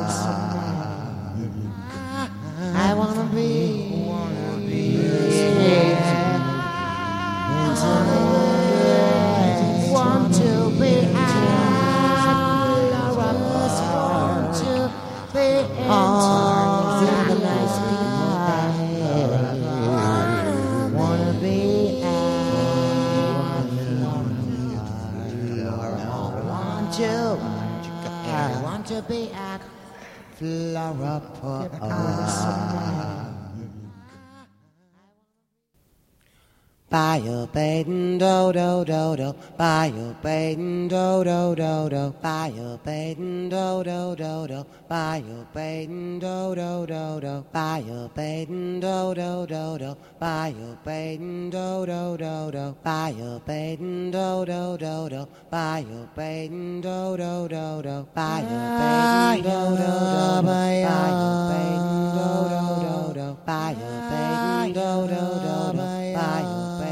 Buy 36.94 37.16
a 37.26 37.48
bathing 37.52 38.18
dodo 38.18 38.84
dodo, 38.84 39.34
buy 39.58 39.86
a 39.86 40.14
bathing 40.22 40.86
dodo 40.86 41.52
dodo, 41.52 42.14
buy 42.22 42.52
a 42.56 42.78
bathing 42.86 43.48
dodo 43.48 44.14
dodo, 44.14 44.64
buy 44.88 45.16
a 45.16 45.44
bathing 45.52 46.20
dodo 46.20 46.86
dodo, 46.86 47.44
buy 47.52 47.78
a 47.78 48.08
bathing 48.14 48.78
dodo 48.78 49.44
dodo, 49.44 49.96
buy 50.20 50.54
a 50.54 50.78
bathing 50.86 51.50
dodo 51.50 52.16
dodo, 52.16 52.76
buy 52.84 53.10
a 53.10 53.40
bathing 53.48 54.12
dodo 54.12 54.76
dodo, 54.76 55.26
buy 55.50 55.80
a 55.80 56.10
bathing 56.14 56.80
dodo 56.80 57.48
dodo, 57.48 58.06
buy 58.14 58.40
a 58.40 58.68
bathing 58.70 59.34
dodo 59.34 59.98
dodo, 59.98 60.46
buy 60.84 61.10
a 61.10 61.48
bathing 61.50 62.14
dodo 62.14 62.62
dodo, 62.86 63.38
buy 63.44 63.72
a 63.72 64.00
bathing 64.12 64.72
dodo 64.72 65.40
dodo, 65.42 65.82
buy 66.14 66.42
a 66.42 66.83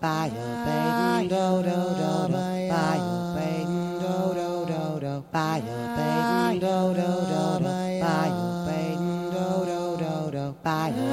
Bye, 0.00 0.30
baby, 0.30 1.28
do 1.28 1.62
do 1.62 1.78
do 1.98 2.28
do. 2.28 2.38
Bye, 2.70 3.02
baby, 3.34 3.64
do 3.98 4.32
do 4.38 4.66
do 4.70 5.00
do. 5.00 5.24
Bye, 5.32 5.60
baby, 5.60 6.60
do 6.60 6.94
do 6.94 7.10
do 7.26 7.58
do. 7.58 7.70
Bye, 8.00 8.32
baby, 8.64 8.96
do 9.34 9.46
do 9.66 9.96
do 9.98 10.30
do. 10.30 10.44
Bye. 10.62 11.07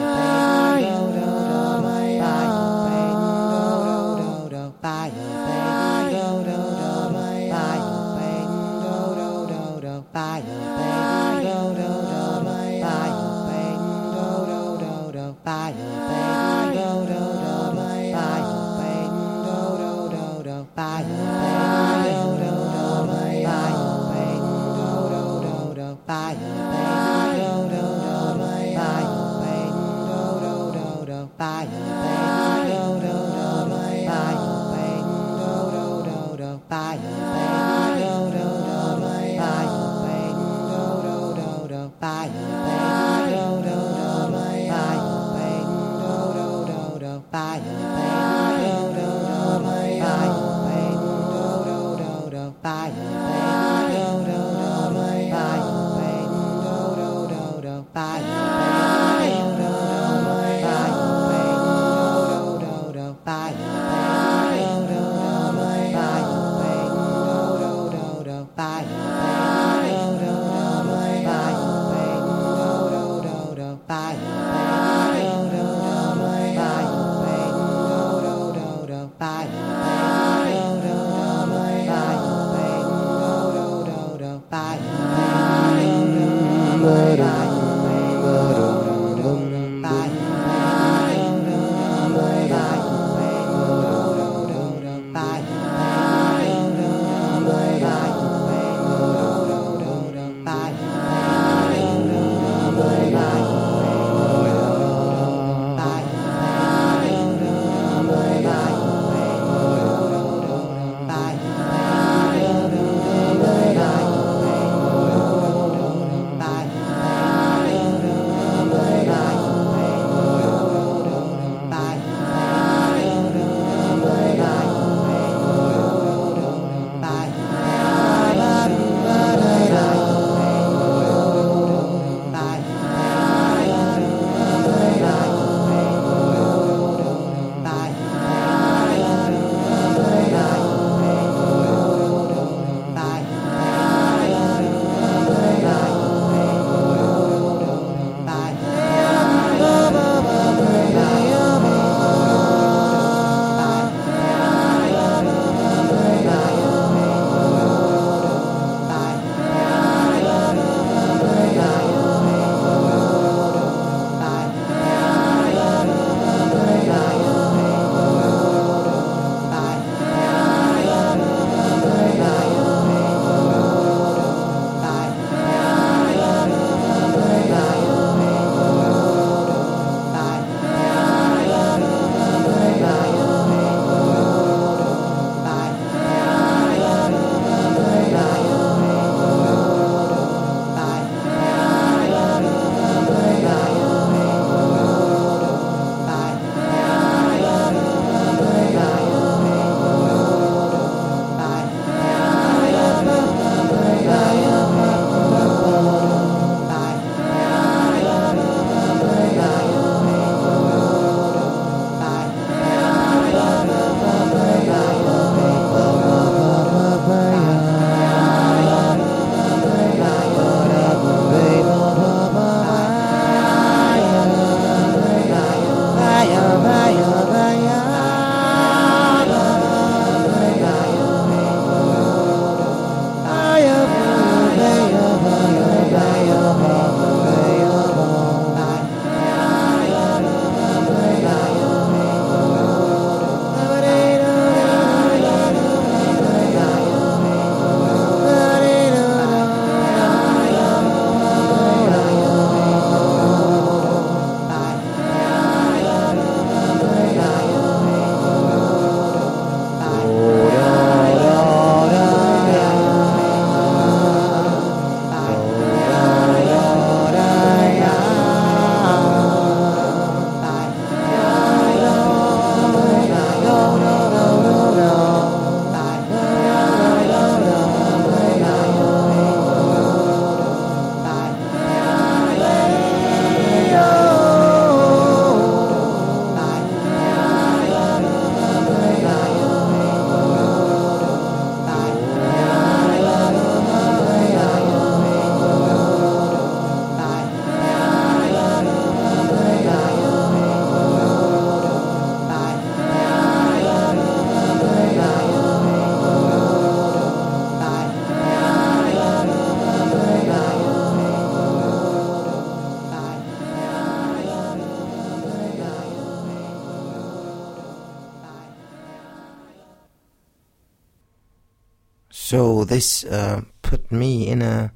This 322.75 323.05
uh, 323.05 323.41
put 323.61 323.89
me 323.89 324.27
in 324.27 324.41
a 324.41 324.69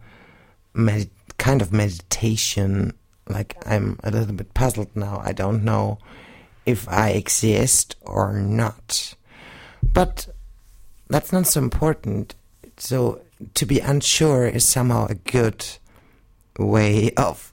med- 0.73 1.09
kind 1.37 1.61
of 1.61 1.73
meditation. 1.73 2.93
Like 3.27 3.57
I'm 3.65 3.99
a 4.05 4.09
little 4.09 4.33
bit 4.33 4.53
puzzled 4.53 4.95
now. 4.95 5.21
I 5.21 5.33
don't 5.33 5.65
know 5.65 5.99
if 6.65 6.87
I 6.87 7.09
exist 7.09 7.97
or 8.01 8.31
not. 8.31 9.15
But 9.93 10.29
that's 11.09 11.33
not 11.33 11.45
so 11.45 11.59
important. 11.59 12.35
So 12.77 13.19
to 13.55 13.65
be 13.65 13.81
unsure 13.81 14.47
is 14.47 14.65
somehow 14.65 15.07
a 15.07 15.15
good 15.15 15.65
way 16.57 17.11
of 17.17 17.51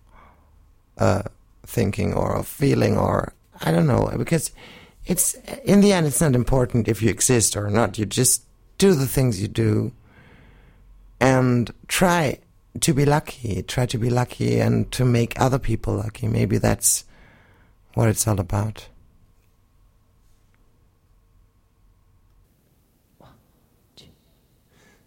uh, 0.96 1.24
thinking 1.64 2.14
or 2.14 2.36
of 2.36 2.46
feeling 2.46 2.96
or 2.96 3.32
I 3.60 3.72
don't 3.72 3.88
know 3.88 4.12
because 4.16 4.52
it's 5.06 5.34
in 5.64 5.80
the 5.80 5.92
end 5.92 6.06
it's 6.06 6.20
not 6.20 6.36
important 6.36 6.86
if 6.86 7.02
you 7.02 7.10
exist 7.10 7.56
or 7.56 7.68
not. 7.68 7.98
You 7.98 8.06
just 8.06 8.44
do 8.78 8.94
the 8.94 9.08
things 9.08 9.42
you 9.42 9.48
do 9.48 9.92
and 11.20 11.72
try 11.88 12.38
to 12.80 12.94
be 12.94 13.04
lucky, 13.04 13.62
try 13.62 13.86
to 13.86 13.98
be 13.98 14.10
lucky 14.10 14.60
and 14.60 14.90
to 14.92 15.04
make 15.04 15.40
other 15.40 15.58
people 15.58 15.94
lucky. 15.94 16.28
Maybe 16.28 16.58
that's 16.58 17.04
what 17.94 18.08
it's 18.08 18.26
all 18.28 18.40
about. 18.40 18.88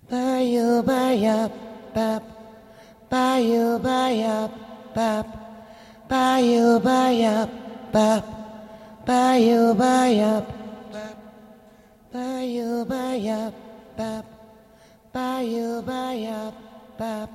Buy 0.10 0.40
you, 0.40 0.82
buy 0.82 1.18
up, 1.26 1.94
bap. 1.94 2.24
Buy 3.10 3.38
you, 3.40 3.78
buy 3.78 4.20
up, 4.22 4.96
bap. 4.96 5.28
Buy 6.08 6.40
you, 6.40 6.80
buy 6.80 7.22
up, 7.22 7.92
bap. 7.92 8.26
Buy 9.06 9.38
you, 9.38 9.76
buy 9.76 10.16
up, 10.16 10.92
bap. 10.92 11.18
Buy 12.12 12.42
you, 12.42 12.86
buy 12.86 13.20
up, 13.30 13.54
bap. 13.96 14.39
Bayou, 15.12 15.82
bayou, 15.82 16.54
bap. 17.00 17.30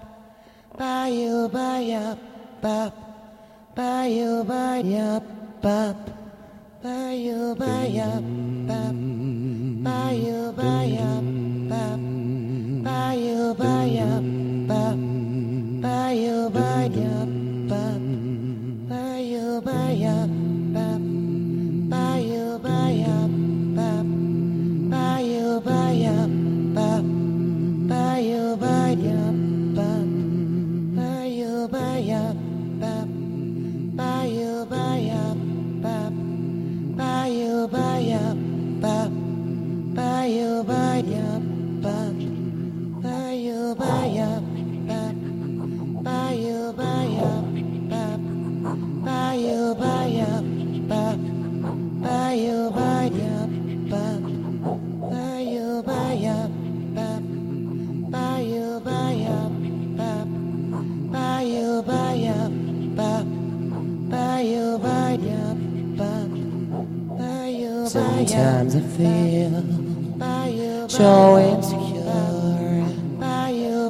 Bayou, 0.79 1.49
bayou, 1.49 2.15
bap. 2.63 2.95
Bayou, 3.75 4.45
bayou, 4.45 5.21
bap. 5.61 5.97
Bayou, 6.83 7.55
bayou, 7.57 8.23
bap. 8.69 8.95
Bayou, 9.83 10.53
bayou, 10.55 11.19
bap. 11.67 11.99
Bayou, 12.87 13.55
bayou, 13.59 14.23
bap. 14.23 14.44
Sometimes 68.35 68.75
I 68.75 68.81
feel 68.99 70.89
so 70.89 71.39
insecure. 71.39 72.03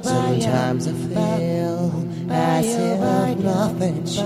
Sometimes 0.02 0.86
I 0.86 0.92
feel 0.92 2.30
as 2.30 2.66
if 2.66 3.38
nothing's 3.38 4.14
sure. 4.14 4.24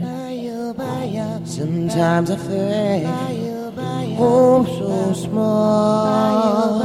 bayou, 0.00 0.74
bayou, 0.74 1.44
Sometimes 1.44 2.30
I 2.30 2.36
feel 2.36 3.74
oh 4.20 4.64
so 4.78 5.12
small. 5.12 6.80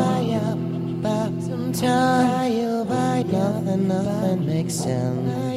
Sometimes 1.42 3.32
nothing, 3.32 3.88
nothing 3.88 4.46
makes 4.48 4.74
sense. 4.74 5.55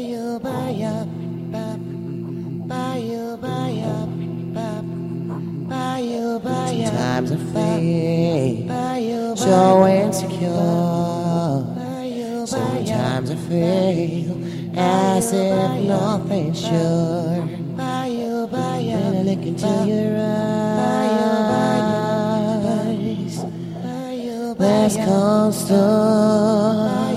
So 9.37 9.87
insecure. 9.87 10.49
Sometimes 12.47 13.31
I 13.31 13.37
feel 13.37 14.79
as 14.79 15.33
if 15.33 15.83
nothing's 15.85 16.61
sure. 16.61 17.47
When 18.51 18.61
I 18.61 19.23
look 19.23 19.43
into 19.45 19.67
your 19.87 20.17
eyes, 20.19 20.59
there's 24.59 24.97
constant 24.97 27.08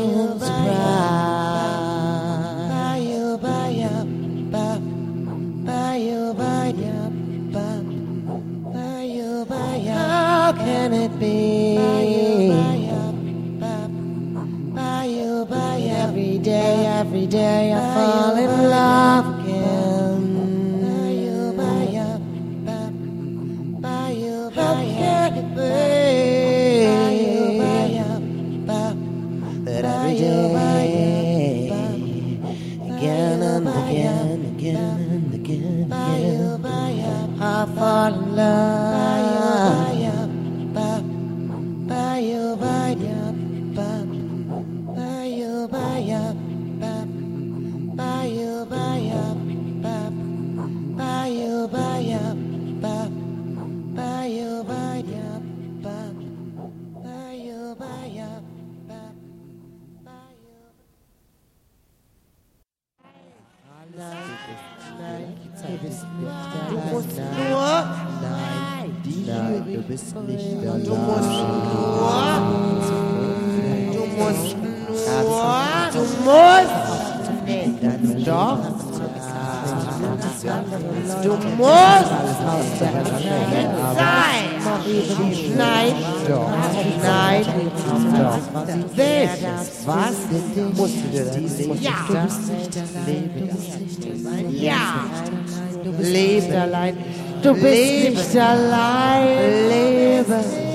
das 77.82 78.24
doch. 78.26 78.60
Du 81.24 81.34
musst 81.58 82.12
sein. 82.78 84.32
Nein, 85.58 85.94
nein, 87.04 87.46
Doch. 88.18 88.38
was 89.86 90.16
musst 90.78 90.96
du 90.96 91.08
dir 91.10 91.26
das? 91.26 91.82
Ja, 91.82 91.94
du 92.08 92.14
bist 92.24 92.50
nicht 92.50 92.78
allein. 94.16 94.46
Ja, 94.52 94.82
du 95.84 95.92
bist 95.92 96.12
nicht 96.12 96.52
allein. 96.54 96.98
Du 97.42 97.54
bist 97.54 98.34
nicht 98.34 98.38
allein. 98.38 99.28
Lebe. 99.70 100.71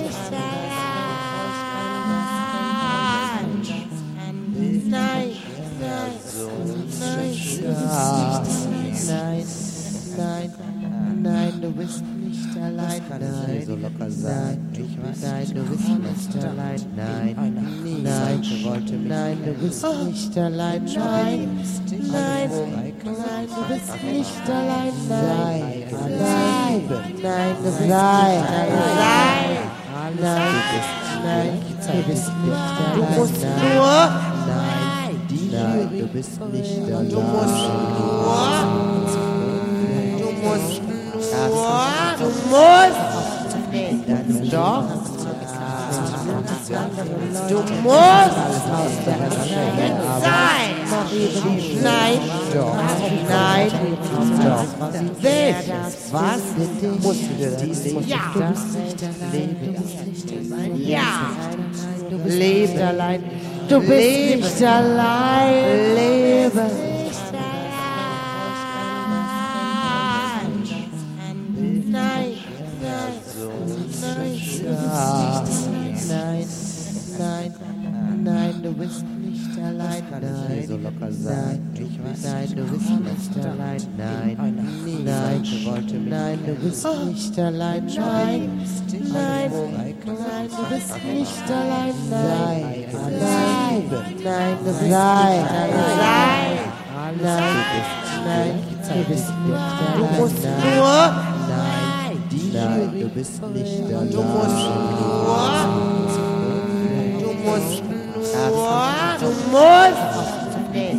Bist 11.77 12.03
nicht 12.17 12.57
allein, 12.57 13.03
nein, 13.21 13.63
so 13.67 13.77
locker 13.77 14.11
sein, 14.11 14.59
ich 14.73 14.97
weiß, 14.97 15.21
nein, 15.23 15.47
du 15.55 15.63
bist 15.65 15.89
nicht 15.89 16.45
allein, 16.45 16.81
nein, 16.97 17.37
nein, 17.37 18.43
nein, 19.07 19.39
du 19.45 19.53
bist 19.63 19.85
nicht 20.07 20.39
allein, 20.39 20.85
nein, 20.85 21.49
nein, 22.13 22.51
nein, 22.55 23.47
du 23.55 23.63
bist 23.69 23.93
nicht 24.03 24.49
allein, 24.49 24.93
nein, 25.09 25.85
nein, 25.91 26.83
nein, 27.23 27.57
du 27.59 27.65
bist 27.65 27.81
nicht 27.81 27.93
allein, 27.93 28.43
nein, 28.97 29.59
nein, 30.21 30.53
du 31.85 32.03
bist 32.09 32.31
nicht 32.33 32.67
allein, 32.71 32.95
du 32.95 33.03
musst 33.21 33.43
nur, 33.43 33.97
nein, 34.47 35.15
nein, 35.53 35.89
du 35.99 36.07
bist 36.07 36.41
nicht 36.53 36.77
allein, 36.91 37.09
du 37.11 37.21
musst 37.21 37.69
nur, 37.99 38.47
du 40.19 40.29
musst 40.47 40.86
du 42.19 42.27
musst, 42.51 42.97
doch, 44.53 44.85
Du 47.49 47.59
musst 47.83 48.37
jetzt 49.77 50.03
sein. 50.23 50.77
Nein, 51.83 52.19
nein, 53.29 53.71
doch. 54.43 54.65
Willst 55.21 56.13
was? 56.13 56.43
Musst 57.03 57.21
du 57.21 57.35
das? 57.39 58.07
Ja. 58.07 58.25
Ja. 60.77 61.09
Lebe 62.25 62.85
allein. 62.85 63.23
Du 63.69 63.81
bist 63.81 64.61
nicht 64.61 64.63
allein. 64.65 65.95
Lebe. 65.95 66.96
Nein, 76.09 76.47
nein, 77.19 77.55
nein, 78.23 78.55
du 78.63 78.73
bist 78.73 79.05
nicht 79.21 79.59
allein, 79.59 80.03
nein, 80.11 80.65
so 80.67 80.77
locker 80.77 81.13
sein, 81.13 81.61
ich 81.75 81.99
weiß, 82.03 82.23
nein, 82.25 82.49
du 82.57 82.65
bist 82.65 82.91
nicht 82.91 83.37
allein, 83.45 83.83
nein, 83.97 84.37
nein, 85.05 85.43
nein, 86.09 86.39
du 86.47 86.55
bist 86.55 86.85
nicht 86.85 87.39
allein, 87.39 87.87
nein, 87.87 88.51
nein, 89.13 89.51
nein, 90.07 90.49
du 90.49 90.63
bist 90.75 90.95
nicht 91.05 91.51
allein, 91.51 91.95
nein, 92.11 92.85
nein, 92.91 93.83
nein, 94.25 94.59
du 94.59 94.73
bist 94.73 94.83
nicht 94.83 94.91
allein, 94.91 95.45
nein, 95.61 96.25
nein, 97.23 97.55
du 98.89 99.05
bist 99.11 99.29
nicht 99.29 99.47
allein, 99.47 99.97
du 99.97 100.05
musst 100.21 100.43
nur, 100.43 101.26
nein, 102.57 102.91
nein, 102.93 103.01
du 103.01 103.09
bist 103.09 103.43
nicht 103.53 103.83
allein, 103.85 104.11
du 104.11 104.23
musst 104.23 104.69
nur, 105.01 105.37
du 107.21 107.31
musst 107.45 107.83
nur, 107.85 108.17
du 109.21 109.29
musst, 109.53 110.05
nee, 110.73 110.91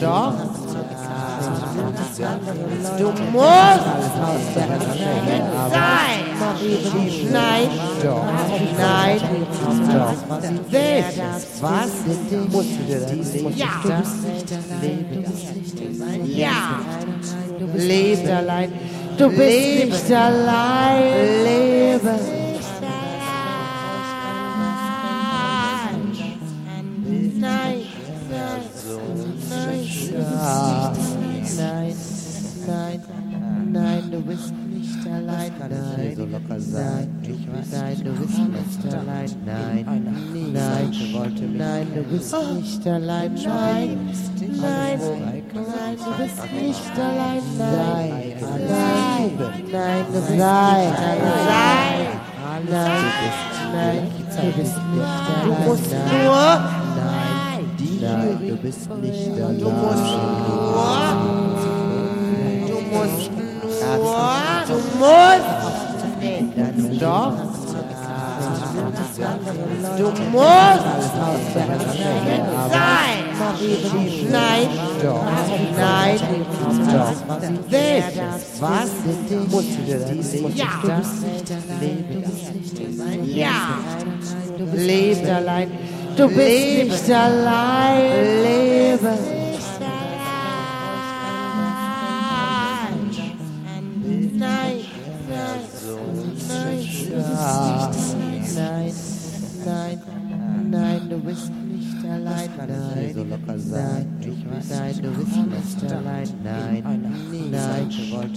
doch, 0.00 0.34
du 2.98 3.08
musst 3.32 3.84
sein. 5.70 6.04
Nein, 7.32 7.68
doch, 8.02 8.24
nein, 8.78 9.20
doch. 9.92 10.14
Willst 10.70 11.62
was? 11.62 11.90
Musst 12.50 12.70
du 12.70 12.82
dir 12.84 13.00
das? 13.00 13.32
Ja. 13.56 13.68
Ja. 16.24 16.80
Lebt 17.74 18.28
allein. 18.28 18.72
Du 19.16 19.28
bist 19.28 19.38
nicht 19.38 20.12
allein. 20.12 21.02
Lebe. 21.44 22.14
Nein, 27.40 27.76
nein, 31.56 31.56
nein, 31.56 31.94
nein, 32.66 33.00
nein, 33.72 34.10
du 34.10 34.20
bist 34.22 34.52
nicht 34.68 35.06
allein, 35.06 35.52
nein, 35.58 36.16
so 36.16 36.24
locker 36.24 36.60
sein, 36.60 37.08
nein, 37.70 37.96
du 38.04 38.12
bist 38.12 38.38
nicht 38.38 38.94
allein, 38.94 39.30
nein, 39.44 39.84
nein, 40.52 40.90
nein, 41.56 41.86
du 41.94 42.02
bist 42.02 42.34
nicht 42.54 42.86
allein, 42.86 43.34
nein, 43.34 43.98
nein, 44.60 45.43
nein, 45.54 45.96
du 45.96 46.10
bist 46.22 46.52
nicht 46.52 46.98
allein, 46.98 47.42
nein, 47.58 48.34
nein, 48.68 49.30
nein, 49.70 50.04
du 50.06 50.12
bist 50.12 50.30
nicht 50.30 50.42
allein, 50.42 50.92
nein, 51.46 52.08
nein, 52.70 53.02
du 54.34 54.46
bist 54.56 54.76
nicht 54.92 55.04
allein, 55.04 55.34
du 55.44 55.52
musst 55.64 55.90
nur, 55.90 56.44
nein, 56.96 57.62
nein, 58.00 58.38
du 58.48 58.56
bist 58.56 58.90
nicht 59.00 59.32
allein, 59.40 59.58
du 59.58 59.70
musst 59.70 60.14
nur, 60.48 60.90
du 62.66 62.76
musst 62.90 63.30
nur, 63.30 64.24
du 64.66 64.76
musst, 64.98 65.52
doch, 67.00 67.34
du 69.96 70.06
musst 70.30 70.84
sein. 72.70 73.24
Nein, 74.30 74.68
doch, 75.04 75.24
nein, 75.76 76.18
doch. 76.92 77.12
Willst 77.68 78.60
was? 78.60 78.90
Musst 79.50 79.78
du 79.78 79.82
dir 79.82 79.98
das? 79.98 80.32
Ja. 80.54 80.68
Ja. 83.24 83.78
Lebt 84.74 85.28
allein. 85.28 85.70
Du 86.16 86.28
bist 86.28 87.08
nicht 87.08 87.10
allein. 87.10 88.02
Lebe. 88.42 89.43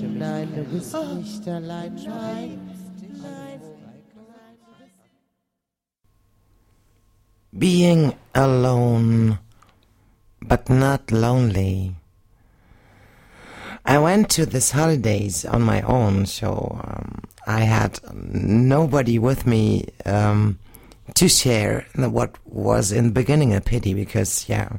Nein, 0.01 0.19
nein, 0.19 0.49
du 0.55 0.63
bist 0.63 0.95
nicht 1.15 1.47
allein, 1.47 1.95
nein, 1.95 2.59
nein, 3.21 3.61
Being 7.57 8.13
alone, 8.35 9.39
but 10.41 10.69
not 10.69 11.11
lonely. 11.11 11.95
I 13.83 13.97
went 13.97 14.29
to 14.31 14.45
this 14.45 14.71
holidays 14.71 15.45
on 15.45 15.61
my 15.63 15.81
own, 15.81 16.25
so 16.25 16.79
um, 16.83 17.23
I 17.47 17.61
had 17.61 17.99
nobody 18.13 19.17
with 19.17 19.47
me 19.47 19.87
um, 20.05 20.59
to 21.15 21.27
share 21.27 21.87
what 21.95 22.35
was 22.45 22.91
in 22.91 23.05
the 23.05 23.11
beginning 23.11 23.55
a 23.55 23.61
pity 23.61 23.93
because, 23.93 24.47
yeah, 24.49 24.77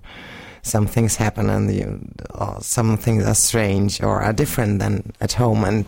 some 0.63 0.87
things 0.87 1.17
happen 1.17 1.49
and 1.51 1.73
you, 1.75 2.01
or 2.31 2.59
some 2.61 2.97
things 2.97 3.25
are 3.25 3.35
strange 3.35 4.03
or 4.03 4.21
are 4.21 4.33
different 4.33 4.79
than 4.79 5.13
at 5.21 5.33
home, 5.33 5.65
and 5.65 5.87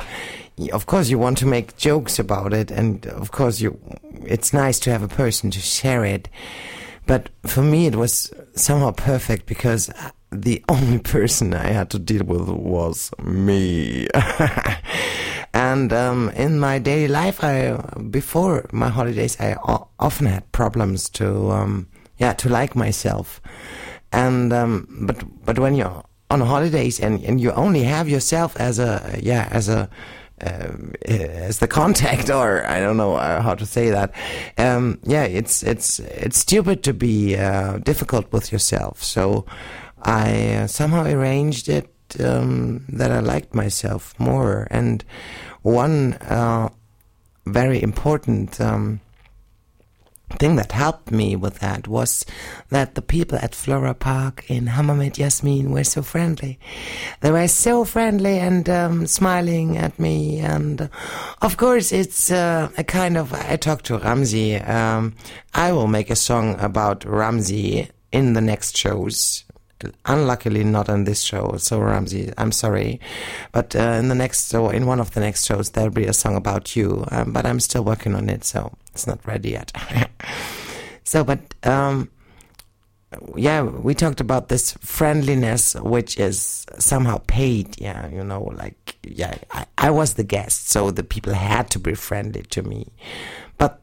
of 0.73 0.87
course 0.87 1.09
you 1.09 1.19
want 1.19 1.39
to 1.39 1.47
make 1.47 1.77
jokes 1.77 2.19
about 2.19 2.53
it, 2.53 2.71
and 2.71 3.07
of 3.07 3.31
course 3.31 3.61
you, 3.61 3.79
it's 4.25 4.53
nice 4.53 4.79
to 4.81 4.91
have 4.91 5.03
a 5.03 5.09
person 5.09 5.51
to 5.51 5.61
share 5.61 6.05
it. 6.05 6.29
But 7.07 7.31
for 7.43 7.63
me, 7.63 7.87
it 7.87 7.97
was 7.97 8.33
somehow 8.55 8.93
perfect 8.93 9.47
because 9.47 9.91
the 10.31 10.63
only 10.69 10.99
person 10.99 11.55
I 11.55 11.69
had 11.69 11.91
to 11.91 11.99
deal 11.99 12.25
with 12.25 12.49
was 12.49 13.11
me. 13.23 14.09
and 15.55 15.93
um, 15.93 16.31
in 16.31 16.59
my 16.61 16.79
daily 16.79 17.09
life, 17.09 17.43
I 17.43 17.77
before 18.11 18.67
my 18.73 18.89
holidays, 18.89 19.37
I 19.41 19.55
often 19.99 20.27
had 20.27 20.51
problems 20.53 21.09
to 21.11 21.51
um, 21.51 21.89
yeah 22.19 22.33
to 22.35 22.49
like 22.49 22.77
myself. 22.77 23.40
And 24.13 24.53
um, 24.53 24.87
but 25.07 25.23
but 25.45 25.59
when 25.59 25.75
you're 25.75 26.05
on 26.31 26.41
holidays 26.41 27.01
and, 27.01 27.23
and 27.25 27.41
you 27.41 27.53
only 27.53 27.83
have 27.83 28.09
yourself 28.09 28.57
as 28.57 28.79
a 28.79 29.19
yeah 29.21 29.49
as 29.51 29.69
a 29.69 29.89
um, 30.43 30.95
as 31.05 31.59
the 31.59 31.69
contact, 31.69 32.31
or 32.41 32.67
I 32.67 32.81
don't 32.81 32.97
know 32.97 33.17
uh, 33.17 33.43
how 33.43 33.55
to 33.55 33.67
say 33.67 33.91
that. 33.91 34.13
Um, 34.59 34.99
yeah, 35.05 35.25
it's 35.25 35.63
it's 35.63 35.99
it's 36.01 36.39
stupid 36.39 36.83
to 36.85 36.95
be 36.95 37.37
uh, 37.37 37.79
difficult 37.79 38.33
with 38.33 38.53
yourself. 38.53 39.03
So 39.03 39.45
I 40.03 40.55
uh, 40.55 40.67
somehow 40.67 41.05
arranged 41.05 41.69
it 41.69 41.91
um, 42.19 42.85
that 42.89 43.11
I 43.11 43.21
liked 43.21 43.55
myself 43.55 44.19
more. 44.19 44.67
And 44.71 45.05
one 45.63 46.15
uh, 46.15 46.71
very 47.47 47.83
important 47.83 48.61
um, 48.61 49.01
thing 50.39 50.57
that 50.57 50.73
helped 50.73 51.11
me 51.11 51.37
with 51.37 51.59
that 51.59 51.89
was 51.89 52.25
that 52.71 52.95
the 52.95 53.03
people 53.03 53.39
at 53.43 53.55
Flora 53.55 53.95
Park 53.95 54.49
in 54.49 54.67
Hammamet 54.67 55.19
Yasmin 55.19 55.71
were 55.71 55.85
so 55.85 56.03
friendly. 56.03 56.59
They 57.21 57.31
were 57.31 57.49
so 57.49 57.85
friendly 57.85 58.39
and 58.39 58.69
um, 58.69 59.07
smiling 59.07 59.77
at 59.77 59.99
me. 59.99 60.39
And 60.39 60.83
uh, 60.83 60.89
of 61.43 61.57
course, 61.57 61.93
it's 61.93 62.31
uh, 62.31 62.71
a 62.79 62.85
kind 62.85 63.17
of, 63.17 63.33
I 63.33 63.57
talked 63.57 63.87
to 63.87 63.99
Ramsey. 63.99 64.57
Um, 64.57 65.15
I 65.55 65.73
will 65.73 65.89
make 65.89 66.11
a 66.11 66.17
song 66.17 66.59
about 66.61 67.05
Ramsey 67.05 67.91
in 68.13 68.33
the 68.33 68.41
next 68.41 68.77
shows 68.77 69.45
unluckily 70.07 70.65
not 70.65 70.89
on 70.89 71.05
this 71.05 71.23
show. 71.23 71.57
So 71.59 71.81
Ramsey, 71.81 72.33
I'm 72.39 72.53
sorry, 72.53 73.01
but 73.53 73.75
uh, 73.77 73.97
in 73.99 74.09
the 74.09 74.15
next 74.15 74.53
or 74.55 74.73
in 74.73 74.87
one 74.87 75.01
of 75.01 75.13
the 75.13 75.21
next 75.21 75.47
shows 75.47 75.71
there'll 75.71 75.91
be 75.91 76.07
a 76.07 76.13
song 76.13 76.37
about 76.37 76.77
you. 76.77 77.05
Um, 77.11 77.33
but 77.33 77.47
I'm 77.47 77.61
still 77.61 77.85
working 77.85 78.15
on 78.15 78.29
it, 78.29 78.45
so 78.45 78.73
it's 78.93 79.07
not 79.07 79.25
ready 79.27 79.51
yet. 79.51 79.73
so, 81.05 81.25
but 81.25 81.41
um, 81.65 82.11
yeah, 83.35 83.63
we 83.63 83.95
talked 83.95 84.21
about 84.21 84.49
this 84.49 84.73
friendliness, 84.81 85.75
which 85.75 86.19
is 86.19 86.65
somehow 86.79 87.21
paid. 87.27 87.81
Yeah, 87.81 88.09
you 88.09 88.23
know, 88.23 88.43
like 88.57 88.97
yeah, 89.03 89.37
I, 89.51 89.67
I 89.79 89.91
was 89.91 90.15
the 90.15 90.25
guest, 90.25 90.69
so 90.69 90.91
the 90.91 91.03
people 91.03 91.35
had 91.35 91.71
to 91.71 91.79
be 91.79 91.95
friendly 91.95 92.43
to 92.43 92.63
me. 92.63 92.93
But 93.59 93.81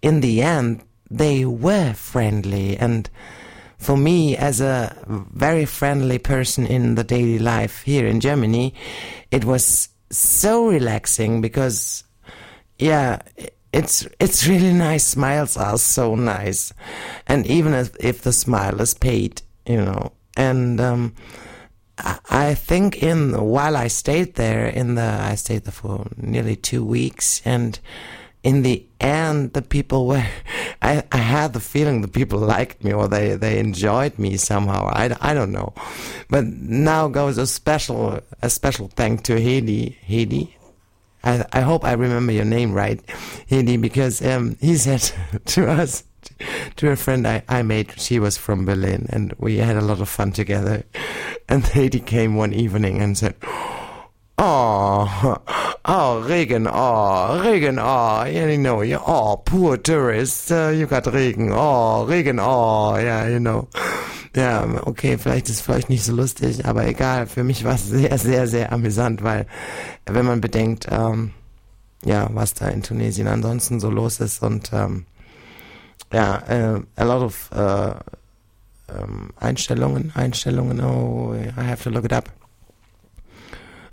in 0.00 0.20
the 0.20 0.42
end, 0.42 0.84
they 1.10 1.44
were 1.44 1.92
friendly 1.92 2.76
and 2.76 3.08
for 3.82 3.96
me 3.96 4.36
as 4.36 4.60
a 4.60 4.96
very 5.06 5.64
friendly 5.64 6.18
person 6.18 6.66
in 6.66 6.94
the 6.94 7.04
daily 7.04 7.38
life 7.38 7.82
here 7.82 8.06
in 8.06 8.20
Germany, 8.20 8.74
it 9.30 9.44
was 9.44 9.88
so 10.10 10.68
relaxing 10.68 11.40
because, 11.40 12.04
yeah, 12.78 13.18
it's 13.72 14.06
it's 14.20 14.46
really 14.46 14.72
nice. 14.88 15.04
Smiles 15.04 15.56
are 15.56 15.78
so 15.78 16.14
nice, 16.14 16.72
and 17.26 17.46
even 17.46 17.74
if, 17.74 17.96
if 17.98 18.22
the 18.22 18.32
smile 18.32 18.80
is 18.80 18.94
paid, 18.94 19.42
you 19.66 19.76
know, 19.76 20.12
and 20.36 20.80
um, 20.80 21.14
I 21.98 22.54
think 22.54 23.02
in 23.02 23.32
while 23.40 23.76
I 23.76 23.88
stayed 23.88 24.34
there, 24.34 24.66
in 24.66 24.94
the 24.94 25.02
I 25.02 25.34
stayed 25.34 25.64
there 25.64 25.72
for 25.72 26.06
nearly 26.16 26.56
two 26.56 26.84
weeks, 26.84 27.42
and 27.44 27.78
in 28.42 28.62
the 28.62 28.86
end, 29.02 29.52
the 29.52 29.62
people 29.62 30.06
were, 30.06 30.24
I, 30.82 31.04
I 31.12 31.18
had 31.18 31.52
the 31.52 31.60
feeling 31.60 32.00
the 32.00 32.08
people 32.08 32.38
liked 32.38 32.82
me 32.84 32.92
or 32.92 33.08
they, 33.08 33.36
they 33.36 33.58
enjoyed 33.58 34.18
me 34.18 34.36
somehow. 34.36 34.86
I, 34.86 35.16
I 35.20 35.34
don't 35.34 35.52
know. 35.52 35.72
But 36.28 36.44
now 36.46 37.08
goes 37.08 37.38
a 37.38 37.46
special, 37.46 38.20
a 38.42 38.50
special 38.50 38.88
thank 38.88 39.24
to 39.24 39.34
Hedy, 39.34 39.96
Hedy. 40.06 40.54
I, 41.24 41.44
I 41.52 41.60
hope 41.60 41.84
I 41.84 41.92
remember 41.92 42.32
your 42.32 42.44
name 42.44 42.72
right, 42.72 43.04
Hedy, 43.48 43.80
because, 43.80 44.24
um, 44.24 44.56
he 44.60 44.76
said 44.86 45.12
to 45.46 45.68
us, 45.68 46.04
to 46.76 46.90
a 46.90 46.96
friend 46.96 47.26
I, 47.26 47.42
I 47.48 47.62
made, 47.62 47.98
she 48.00 48.18
was 48.18 48.36
from 48.36 48.64
Berlin 48.64 49.06
and 49.10 49.32
we 49.38 49.58
had 49.58 49.76
a 49.76 49.80
lot 49.80 50.00
of 50.00 50.08
fun 50.08 50.32
together. 50.32 50.84
And 51.48 51.62
Hedy 51.74 52.04
came 52.04 52.36
one 52.36 52.52
evening 52.52 53.00
and 53.00 53.16
said, 53.16 53.34
Oh, 54.44 55.36
oh, 55.84 56.18
Regen, 56.26 56.66
oh, 56.66 57.40
Regen, 57.44 57.78
oh, 57.78 58.24
yeah, 58.24 58.48
you 58.48 58.58
know, 58.58 58.82
yeah, 58.82 58.98
oh, 59.06 59.36
poor 59.36 59.76
tourist, 59.76 60.50
uh, 60.50 60.70
you 60.70 60.86
got 60.86 61.06
Regen, 61.06 61.52
oh, 61.52 62.02
Regen, 62.02 62.40
oh, 62.40 62.96
ja, 62.96 63.26
you 63.26 63.38
know. 63.38 63.68
Ja, 64.34 64.66
okay, 64.84 65.16
vielleicht 65.16 65.48
ist 65.48 65.54
es 65.56 65.60
vielleicht 65.60 65.90
nicht 65.90 66.02
so 66.02 66.12
lustig, 66.12 66.66
aber 66.66 66.88
egal, 66.88 67.28
für 67.28 67.44
mich 67.44 67.62
war 67.62 67.76
es 67.76 67.86
sehr, 67.86 68.18
sehr, 68.18 68.48
sehr 68.48 68.72
amüsant, 68.72 69.22
weil 69.22 69.46
wenn 70.06 70.26
man 70.26 70.40
bedenkt, 70.40 70.88
ähm, 70.90 71.30
ja, 72.04 72.28
was 72.32 72.54
da 72.54 72.66
in 72.66 72.82
Tunesien 72.82 73.28
ansonsten 73.28 73.78
so 73.78 73.90
los 73.90 74.18
ist 74.18 74.42
und 74.42 74.72
ähm, 74.72 75.06
ja, 76.12 76.42
äh, 76.48 76.80
a 76.96 77.04
lot 77.04 77.22
of 77.22 77.48
äh, 77.52 77.90
ähm, 78.90 79.30
Einstellungen, 79.38 80.10
Einstellungen, 80.16 80.80
oh, 80.80 81.32
I 81.32 81.64
have 81.64 81.84
to 81.84 81.90
look 81.90 82.04
it 82.04 82.12
up 82.12 82.28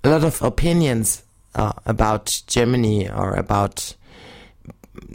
a 0.04 0.10
lot 0.10 0.24
of 0.24 0.42
opinions 0.42 1.24
uh, 1.56 1.74
about 1.86 2.42
Germany 2.48 3.10
or 3.10 3.34
about 3.34 3.96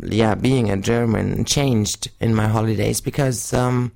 yeah 0.02 0.34
being 0.34 0.70
a 0.70 0.76
German 0.76 1.44
changed 1.44 2.10
in 2.20 2.34
my 2.34 2.48
holidays 2.48 3.00
because 3.00 3.52
um, 3.52 3.92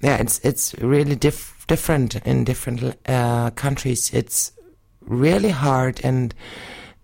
yeah 0.00 0.16
it's 0.16 0.38
it's 0.40 0.74
really 0.78 1.16
diff- 1.16 1.64
different 1.66 2.16
in 2.26 2.44
different 2.44 2.96
uh, 3.06 3.50
countries. 3.50 4.12
It's 4.12 4.52
really 5.00 5.50
hard 5.50 6.00
and 6.04 6.34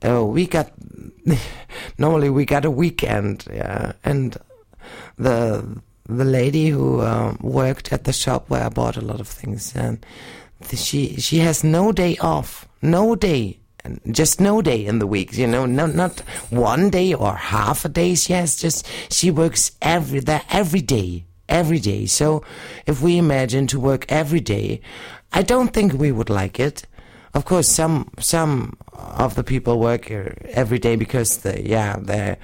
uh, 0.06 0.24
we 0.24 0.46
got 0.46 0.70
normally 1.98 2.30
we 2.30 2.44
got 2.44 2.64
a 2.64 2.70
weekend 2.70 3.44
yeah 3.52 3.92
and 4.04 4.36
the 5.16 5.80
the 6.06 6.24
lady 6.24 6.68
who 6.68 7.00
uh, 7.00 7.36
worked 7.40 7.92
at 7.92 8.04
the 8.04 8.12
shop 8.12 8.48
where 8.48 8.64
I 8.64 8.68
bought 8.68 8.96
a 8.96 9.04
lot 9.04 9.20
of 9.20 9.28
things 9.28 9.74
and 9.74 10.04
she 10.72 11.16
she 11.16 11.38
has 11.38 11.64
no 11.64 11.92
day 11.92 12.16
off 12.18 12.67
no 12.82 13.14
day 13.16 13.58
just 14.10 14.40
no 14.40 14.60
day 14.60 14.84
in 14.84 14.98
the 14.98 15.06
week, 15.06 15.36
you 15.36 15.46
know, 15.46 15.66
no, 15.66 15.86
not 15.86 16.20
one 16.50 16.90
day 16.90 17.14
or 17.14 17.34
half 17.34 17.84
a 17.84 17.88
day. 17.88 18.14
She 18.14 18.32
has 18.32 18.56
just, 18.56 18.86
she 19.10 19.30
works 19.30 19.72
every, 19.80 20.20
that 20.20 20.44
every 20.50 20.80
day, 20.80 21.24
every 21.48 21.78
day. 21.78 22.06
So 22.06 22.42
if 22.86 23.00
we 23.00 23.18
imagine 23.18 23.66
to 23.68 23.80
work 23.80 24.04
every 24.08 24.40
day, 24.40 24.80
I 25.32 25.42
don't 25.42 25.72
think 25.72 25.92
we 25.92 26.12
would 26.12 26.30
like 26.30 26.60
it. 26.60 26.84
Of 27.34 27.44
course, 27.44 27.68
some, 27.68 28.10
some 28.18 28.76
of 28.92 29.34
the 29.34 29.44
people 29.44 29.78
work 29.78 30.10
every 30.10 30.78
day 30.78 30.96
because 30.96 31.38
they, 31.38 31.62
yeah, 31.64 31.96
they 31.98 32.36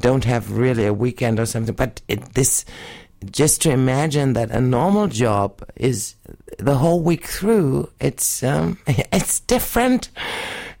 don't 0.00 0.24
have 0.24 0.56
really 0.56 0.86
a 0.86 0.92
weekend 0.92 1.38
or 1.38 1.46
something, 1.46 1.74
but 1.74 2.02
it, 2.08 2.34
this, 2.34 2.64
just 3.30 3.62
to 3.62 3.70
imagine 3.70 4.32
that 4.34 4.50
a 4.50 4.60
normal 4.60 5.06
job 5.06 5.62
is 5.76 6.16
the 6.58 6.76
whole 6.76 7.00
week 7.00 7.26
through, 7.26 7.90
it's 8.00 8.42
um, 8.42 8.78
it's 8.86 9.40
different, 9.40 10.10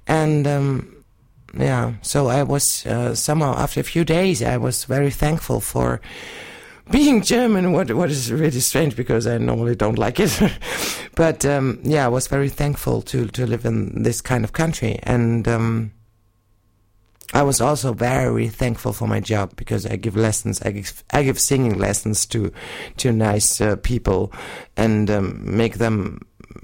and 0.06 0.46
um, 0.46 1.04
yeah. 1.56 1.94
So 2.02 2.28
I 2.28 2.42
was 2.42 2.86
uh, 2.86 3.14
somehow 3.14 3.54
after 3.56 3.80
a 3.80 3.84
few 3.84 4.04
days, 4.04 4.42
I 4.42 4.56
was 4.56 4.84
very 4.84 5.10
thankful 5.10 5.60
for 5.60 6.00
being 6.90 7.22
German. 7.22 7.72
What 7.72 7.92
what 7.92 8.10
is 8.10 8.32
really 8.32 8.60
strange 8.60 8.96
because 8.96 9.26
I 9.26 9.38
normally 9.38 9.74
don't 9.74 9.98
like 9.98 10.20
it, 10.20 10.38
but 11.14 11.44
um, 11.44 11.80
yeah, 11.82 12.04
I 12.04 12.08
was 12.08 12.26
very 12.26 12.48
thankful 12.48 13.02
to 13.02 13.26
to 13.26 13.46
live 13.46 13.64
in 13.64 14.02
this 14.02 14.20
kind 14.20 14.44
of 14.44 14.52
country 14.52 14.98
and. 15.02 15.46
I 17.32 17.42
was 17.42 17.60
also 17.60 17.92
very 17.92 18.48
thankful 18.48 18.92
for 18.92 19.08
my 19.08 19.20
job 19.20 19.56
because 19.56 19.86
I 19.86 19.96
give 19.96 20.16
lessons. 20.16 20.60
I 20.62 20.70
give, 20.72 21.04
I 21.10 21.22
give 21.22 21.38
singing 21.40 21.78
lessons 21.78 22.26
to 22.26 22.52
to 22.98 23.12
nice 23.12 23.60
uh, 23.60 23.76
people 23.76 24.32
and 24.76 25.10
um, 25.10 25.56
make 25.56 25.78
them 25.78 26.20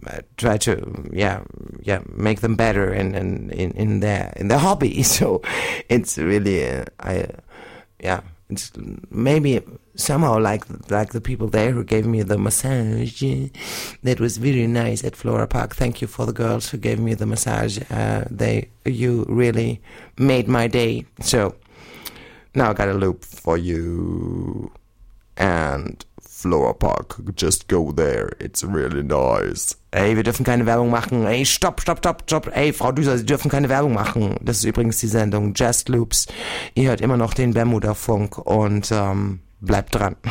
uh, 0.06 0.20
try 0.36 0.58
to 0.58 1.10
yeah 1.12 1.42
yeah 1.80 2.00
make 2.12 2.40
them 2.40 2.56
better 2.56 2.92
in 2.92 3.14
in 3.14 3.50
in, 3.50 3.70
in 3.72 4.00
their 4.00 4.32
in 4.36 4.48
their 4.48 4.58
hobby. 4.58 5.02
So 5.10 5.42
it's 5.88 6.18
really 6.18 6.68
uh, 6.68 6.84
I 7.00 7.26
yeah 7.98 8.20
it's 8.50 8.72
maybe 9.10 9.60
somehow 9.94 10.38
like 10.38 10.64
like 10.90 11.10
the 11.12 11.20
people 11.20 11.48
there 11.48 11.72
who 11.72 11.84
gave 11.84 12.06
me 12.06 12.22
the 12.22 12.38
massage 12.38 13.22
that 14.02 14.20
was 14.20 14.38
very 14.38 14.66
nice 14.66 15.04
at 15.04 15.16
Flora 15.16 15.46
Park. 15.46 15.74
Thank 15.74 16.00
you 16.00 16.08
for 16.08 16.26
the 16.26 16.32
girls 16.32 16.70
who 16.70 16.78
gave 16.78 16.98
me 16.98 17.14
the 17.14 17.26
massage. 17.26 17.78
Uh, 17.90 18.24
they 18.30 18.68
you 18.84 19.24
really 19.28 19.80
made 20.18 20.48
my 20.48 20.66
day. 20.66 21.04
So 21.20 21.54
now 22.54 22.70
I 22.70 22.74
got 22.74 22.88
a 22.88 22.94
loop 22.94 23.24
for 23.24 23.56
you 23.56 24.70
and 25.36 26.04
Flora 26.40 26.72
Park. 26.72 27.20
Just 27.36 27.68
go 27.68 27.92
there. 27.92 28.30
It's 28.38 28.64
really 28.64 29.02
nice. 29.02 29.76
Ey, 29.90 30.16
wir 30.16 30.22
dürfen 30.22 30.44
keine 30.44 30.64
Werbung 30.66 30.90
machen. 30.90 31.26
Ey, 31.26 31.44
stopp, 31.44 31.80
stopp, 31.80 31.98
stopp, 31.98 32.22
stopp. 32.26 32.50
Ey, 32.56 32.72
Frau 32.72 32.92
Düser, 32.92 33.18
Sie 33.18 33.26
dürfen 33.26 33.50
keine 33.50 33.68
Werbung 33.68 33.92
machen. 33.92 34.36
Das 34.40 34.58
ist 34.58 34.64
übrigens 34.64 34.98
die 34.98 35.08
Sendung 35.08 35.52
Just 35.54 35.88
Loops. 35.88 36.28
Ihr 36.74 36.88
hört 36.88 37.00
immer 37.00 37.16
noch 37.16 37.34
den 37.34 37.52
Bermuda 37.52 37.94
Funk 37.94 38.38
und 38.38 38.90
ähm, 38.90 39.40
bleibt 39.60 39.94
dran. 39.94 40.16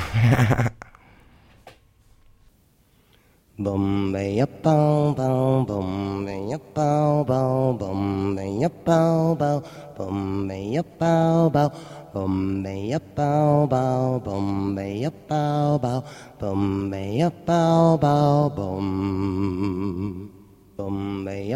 Bombay 3.59 4.41
up 4.41 4.63
bow 4.63 5.13
bow, 5.13 5.65
Bombay 5.67 6.53
up 6.53 6.73
bow 6.73 7.25
bow, 7.25 7.73
Bombay 7.77 8.63
up 8.63 8.85
bow 8.85 9.35
bow, 9.35 9.61
Bombay 9.97 10.77
up 10.77 10.97
bow 10.97 11.49
bow. 11.49 11.69
Bow, 12.13 12.21
Bombay 12.21 12.93
up 12.93 13.15
bow 13.15 13.67
bow, 13.67 14.19
Bombay 14.19 15.05
up 15.05 15.13
bow 15.27 15.77
bow 15.77 16.35
bum. 16.35 16.37
Bombay 16.39 17.21
up 17.21 17.45
bow 17.45 17.95
bow, 17.99 18.47
Bombay 18.49 19.65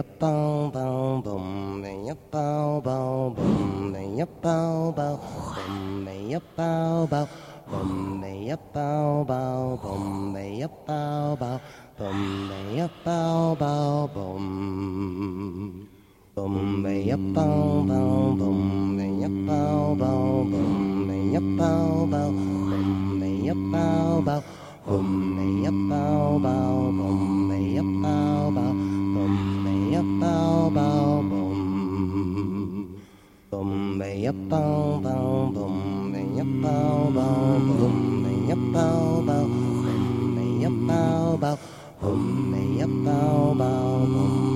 up 0.07 0.19
bow 0.19 0.69
bow, 0.69 1.23
Bombay 1.23 2.09
up 2.09 2.31
bow 2.31 2.81
bow, 2.81 3.33
Bombay 3.35 4.21
up 4.21 4.41
bow 4.41 4.91
bow. 4.91 5.19
Bombay 5.55 6.35
up 6.35 6.55
bow 6.55 7.07
bow, 7.07 7.27
Bombay 7.67 8.51
up 8.51 8.73
bow 8.73 9.23
bow, 9.25 9.79
Bombay 9.81 10.61
up 10.61 10.85
bow 10.85 11.35
bow 11.35 11.37
bum. 11.37 11.61
Bombay 11.97 12.81
up 12.81 12.91
bow 13.03 13.55
bow, 13.55 14.07
Bombay 14.13 15.92
Hum, 16.35 16.81
me, 16.81 17.11
up, 17.11 17.19
bow, 17.35 17.83
bow, 17.85 18.35
hum. 44.07 44.52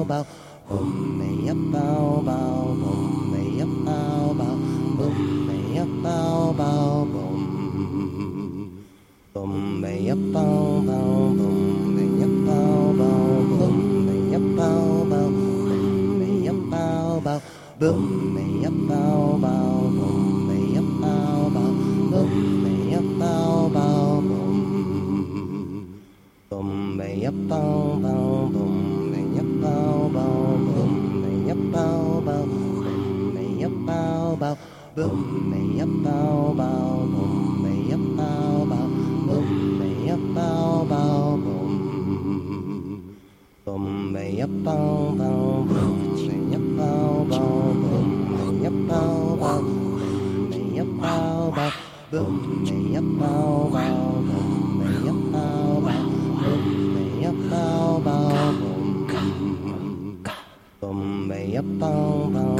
bow 0.00 0.04
bow 0.04 0.49
Bum 0.70 1.18
me 1.18 1.48
a 1.48 1.54
bow 1.54 2.22
bow, 2.24 2.76
bum 2.80 3.32
me 3.32 3.60
a 3.60 3.66
bow 3.66 4.34
bow, 4.38 4.56
bum 4.98 5.46
me 5.48 5.78
a 5.78 5.84
bow 5.84 6.54
bow, 6.56 7.04
bum. 7.12 8.86
Bum 9.34 9.80
me 9.80 10.08
a 10.10 10.14
bow 10.14 10.80
bow, 10.86 11.34
bum 11.38 11.96
me 11.96 12.22
a 12.22 12.28
bow 12.46 12.94
bow, 13.00 13.58
bum 13.58 14.06
me 14.06 14.32
a 14.32 14.38
bow 14.38 15.04
bow, 15.10 15.28
bum 15.34 16.18
me 16.20 16.46
a 16.46 16.52
bow 16.52 17.20
bow, 17.24 17.42
bum 17.80 18.34
me 18.34 18.64
a 18.64 18.70
bow 18.70 19.38
bow, 19.42 19.90
bum 19.98 20.46
me 20.46 20.76
a 20.76 20.82
bow 21.02 21.50
bow, 21.50 21.74
bum 22.12 22.30
me 22.62 22.94
a 22.94 23.02
bow 23.18 23.68
bow, 23.74 24.20
bum. 24.30 24.56
Bum 26.48 26.96
me 26.96 27.24
a 27.24 27.32
bow 27.32 27.98
bow. 28.00 28.39
Boom 34.96 35.50
me 35.50 35.80
up 35.80 35.88
bow 36.02 36.52
bow, 36.58 37.06
boom 37.06 37.62
me 37.62 37.92
up 37.92 38.00
bow 38.16 38.66
bow, 38.66 38.88
boom 39.28 39.78
me 39.78 40.10
up 40.10 40.18
bow 40.34 40.84
bow, 40.84 41.36
boom. 41.36 43.16
Boom 43.64 44.12
me 44.12 44.40
up 44.40 44.50
bow 44.64 45.14
bow, 45.16 45.62
boom 45.68 46.16
me 46.26 46.54
up 46.56 46.62
bow 46.76 47.24
bow, 47.30 47.72
boom 47.82 48.08
me 48.36 48.66
up 48.66 48.74
bow 48.88 49.36
bow, 49.36 49.60
boom 49.62 50.50
me 50.50 50.80
up 50.80 50.88
bow 51.00 51.52
bow, 51.54 51.72
boom 52.10 52.64
me 52.64 52.96
up 52.96 53.04
bow 53.20 53.70
bow, 53.70 54.22
boom 54.26 54.78
me 54.80 55.08
up 55.08 55.20
bow 55.32 55.80
bow, 55.86 56.02
boom 56.42 56.94
me 56.94 57.26
up 57.26 57.38
bow 57.48 58.00
bow, 58.04 58.52
boom. 58.58 60.26
Boom 60.80 61.28
me 61.28 61.56
up 61.56 61.64
bow 61.78 62.28
bow. 62.34 62.59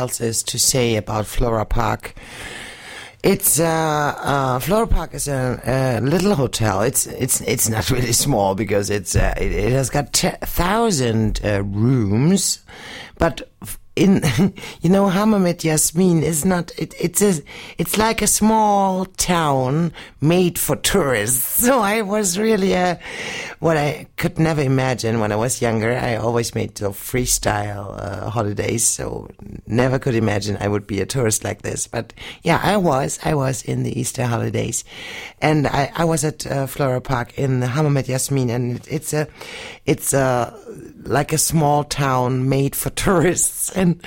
else 0.00 0.20
is 0.20 0.42
to 0.44 0.58
say 0.58 0.96
about 0.96 1.26
Flora 1.26 1.66
Park? 1.66 2.14
It's 3.22 3.60
uh, 3.60 4.14
uh, 4.16 4.58
Flora 4.60 4.86
Park 4.86 5.12
is 5.12 5.28
a, 5.28 5.60
a, 5.66 6.00
little 6.00 6.34
hotel. 6.34 6.80
It's 6.80 7.06
it's 7.06 7.42
it's 7.42 7.68
not 7.68 7.90
really 7.96 8.12
small 8.12 8.54
because 8.54 8.88
it's 8.88 9.14
uh, 9.14 9.34
it, 9.36 9.52
it, 9.52 9.72
has 9.72 9.90
got 9.90 10.16
thousand 10.16 11.40
uh, 11.44 11.62
rooms, 11.62 12.64
but 13.18 13.42
in 14.00 14.22
you 14.80 14.88
know 14.88 15.06
Hammamet 15.06 15.64
Yasmin 15.64 16.22
is 16.22 16.44
not 16.44 16.72
it, 16.78 16.94
it's 16.98 17.22
a 17.22 17.42
it's 17.76 17.98
like 17.98 18.22
a 18.22 18.26
small 18.26 19.04
town 19.04 19.92
made 20.20 20.58
for 20.58 20.76
tourists. 20.76 21.60
So 21.70 21.80
I 21.80 22.02
was 22.02 22.38
really 22.38 22.72
a 22.72 22.98
what 23.58 23.76
I 23.76 24.06
could 24.16 24.38
never 24.38 24.62
imagine 24.62 25.20
when 25.20 25.30
I 25.30 25.36
was 25.36 25.60
younger. 25.60 25.92
I 25.92 26.16
always 26.16 26.54
made 26.54 26.74
the 26.74 26.90
freestyle 26.90 27.94
uh, 28.00 28.30
holidays 28.30 28.84
so 28.86 29.28
never 29.66 29.98
could 29.98 30.14
imagine 30.14 30.56
I 30.58 30.68
would 30.68 30.86
be 30.86 31.00
a 31.00 31.06
tourist 31.06 31.44
like 31.44 31.62
this. 31.62 31.86
But 31.86 32.12
yeah 32.42 32.58
I 32.62 32.76
was 32.78 33.18
I 33.22 33.34
was 33.34 33.62
in 33.62 33.82
the 33.82 33.98
Easter 34.00 34.24
holidays. 34.24 34.84
And 35.42 35.66
I, 35.66 35.92
I 35.94 36.04
was 36.04 36.24
at 36.24 36.46
uh, 36.46 36.66
Flora 36.66 37.00
Park 37.00 37.38
in 37.38 37.60
Hammamet 37.60 38.08
Yasmin 38.08 38.50
and 38.50 38.76
it, 38.76 38.88
it's 38.90 39.12
a 39.12 39.28
it's 39.84 40.14
a 40.14 40.58
like 41.02 41.32
a 41.32 41.38
small 41.38 41.84
town 41.84 42.48
made 42.48 42.74
for 42.74 42.90
tourists 43.04 43.49
and 43.74 44.00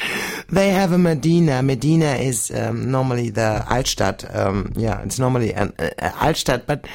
they 0.49 0.69
have 0.69 0.91
a 0.91 0.97
Medina. 0.97 1.61
Medina 1.61 2.15
is 2.15 2.51
um, 2.51 2.91
normally 2.91 3.29
the 3.29 3.63
Altstadt. 3.67 4.35
Um, 4.35 4.73
yeah, 4.75 5.01
it's 5.01 5.19
normally 5.19 5.53
an 5.53 5.73
uh, 5.79 5.89
Altstadt, 5.99 6.65
but 6.65 6.85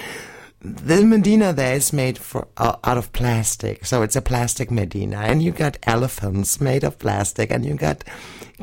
the 0.61 1.04
Medina 1.04 1.52
there 1.52 1.76
is 1.76 1.92
made 1.92 2.18
for 2.18 2.48
uh, 2.56 2.76
out 2.82 2.98
of 2.98 3.12
plastic, 3.12 3.86
so 3.86 4.02
it's 4.02 4.16
a 4.16 4.22
plastic 4.22 4.70
Medina, 4.70 5.18
and 5.18 5.40
you 5.40 5.52
got 5.52 5.78
elephants 5.84 6.61
made 6.61 6.82
of 6.82 6.98
plastic, 6.98 7.50
and 7.52 7.64
you 7.64 7.74
got 7.74 8.02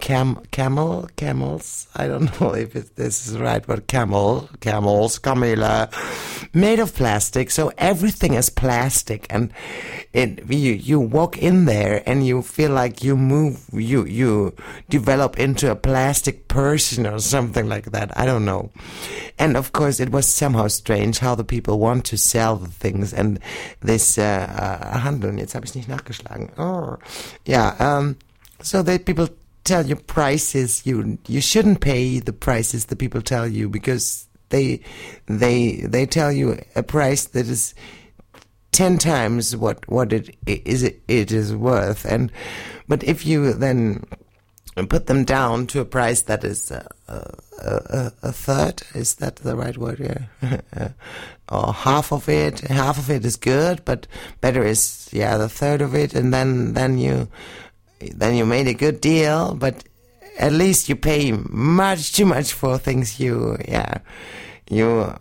cam 0.01 0.41
camel 0.51 1.09
camels. 1.15 1.87
I 1.95 2.07
don't 2.07 2.29
know 2.41 2.53
if 2.53 2.75
it, 2.75 2.95
this 2.95 3.27
is 3.27 3.39
right 3.39 3.65
but 3.65 3.87
Camel 3.87 4.49
camels 4.59 5.19
Camila, 5.19 5.89
made 6.53 6.79
of 6.79 6.93
plastic. 6.93 7.49
So 7.49 7.71
everything 7.77 8.33
is 8.33 8.49
plastic, 8.49 9.25
and 9.29 9.53
it 10.13 10.49
you 10.51 10.73
you 10.73 10.99
walk 10.99 11.37
in 11.37 11.65
there 11.65 12.03
and 12.05 12.25
you 12.25 12.41
feel 12.41 12.71
like 12.71 13.03
you 13.03 13.15
move 13.15 13.65
you 13.71 14.05
you 14.05 14.53
develop 14.89 15.39
into 15.39 15.71
a 15.71 15.75
plastic 15.75 16.47
person 16.47 17.07
or 17.07 17.19
something 17.19 17.67
like 17.67 17.91
that. 17.91 18.17
I 18.17 18.25
don't 18.25 18.45
know. 18.45 18.71
And 19.39 19.57
of 19.57 19.71
course, 19.71 19.99
it 19.99 20.11
was 20.11 20.25
somehow 20.25 20.67
strange 20.67 21.19
how 21.19 21.35
the 21.35 21.43
people 21.43 21.79
want 21.85 22.05
to 22.05 22.17
sell 22.17 22.55
the 22.57 22.67
things. 22.67 23.13
And 23.13 23.39
this 23.81 24.17
uh, 24.17 24.47
uh, 24.81 24.99
Handeln, 24.99 25.37
jetzt 25.37 25.55
habe 25.55 25.65
ich 25.65 25.75
nicht 25.75 25.87
nachgeschlagen. 25.87 26.49
Oh. 26.57 26.97
Yeah, 27.45 27.75
um, 27.79 28.17
so 28.61 28.83
that 28.83 29.05
people 29.05 29.29
tell 29.63 29.85
you 29.85 29.95
prices 29.95 30.85
you 30.85 31.17
you 31.27 31.41
shouldn't 31.41 31.81
pay 31.81 32.19
the 32.19 32.31
prices 32.33 32.85
the 32.85 32.95
people 32.95 33.21
tell 33.21 33.47
you 33.47 33.67
because 33.67 34.27
they 34.49 34.79
they 35.25 35.81
they 35.81 36.05
tell 36.05 36.31
you 36.31 36.55
a 36.75 36.83
price 36.83 37.25
that 37.25 37.47
is 37.47 37.73
ten 38.71 38.99
times 38.99 39.57
what 39.57 39.87
what 39.89 40.13
it 40.13 40.37
is 40.45 40.83
it, 40.83 41.01
is 41.07 41.55
worth 41.55 42.05
and 42.05 42.31
but 42.87 43.03
if 43.03 43.25
you 43.25 43.53
then 43.53 44.05
put 44.83 45.07
them 45.07 45.23
down 45.23 45.65
to 45.67 45.79
a 45.79 45.85
price 45.85 46.21
that 46.23 46.43
is 46.43 46.71
uh, 46.71 46.87
a, 47.07 48.11
a, 48.21 48.31
third. 48.31 48.83
Is 48.93 49.15
that 49.15 49.37
the 49.37 49.55
right 49.55 49.77
word? 49.77 49.99
Yeah. 49.99 50.89
or 51.49 51.73
half 51.73 52.11
of 52.11 52.27
it. 52.29 52.59
Half 52.61 52.97
of 52.97 53.09
it 53.09 53.25
is 53.25 53.35
good, 53.35 53.83
but 53.85 54.07
better 54.41 54.63
is 54.63 55.09
yeah 55.11 55.37
the 55.37 55.49
third 55.49 55.81
of 55.81 55.95
it, 55.95 56.13
and 56.13 56.33
then 56.33 56.73
then 56.73 56.97
you 56.97 57.27
then 57.99 58.35
you 58.35 58.45
made 58.45 58.67
a 58.67 58.73
good 58.73 59.01
deal, 59.01 59.55
but 59.55 59.83
at 60.37 60.51
least 60.51 60.89
you 60.89 60.95
pay 60.95 61.31
much 61.31 62.13
too 62.13 62.25
much 62.25 62.53
for 62.53 62.77
things 62.77 63.19
you 63.19 63.57
yeah 63.67 63.99
you 64.69 65.15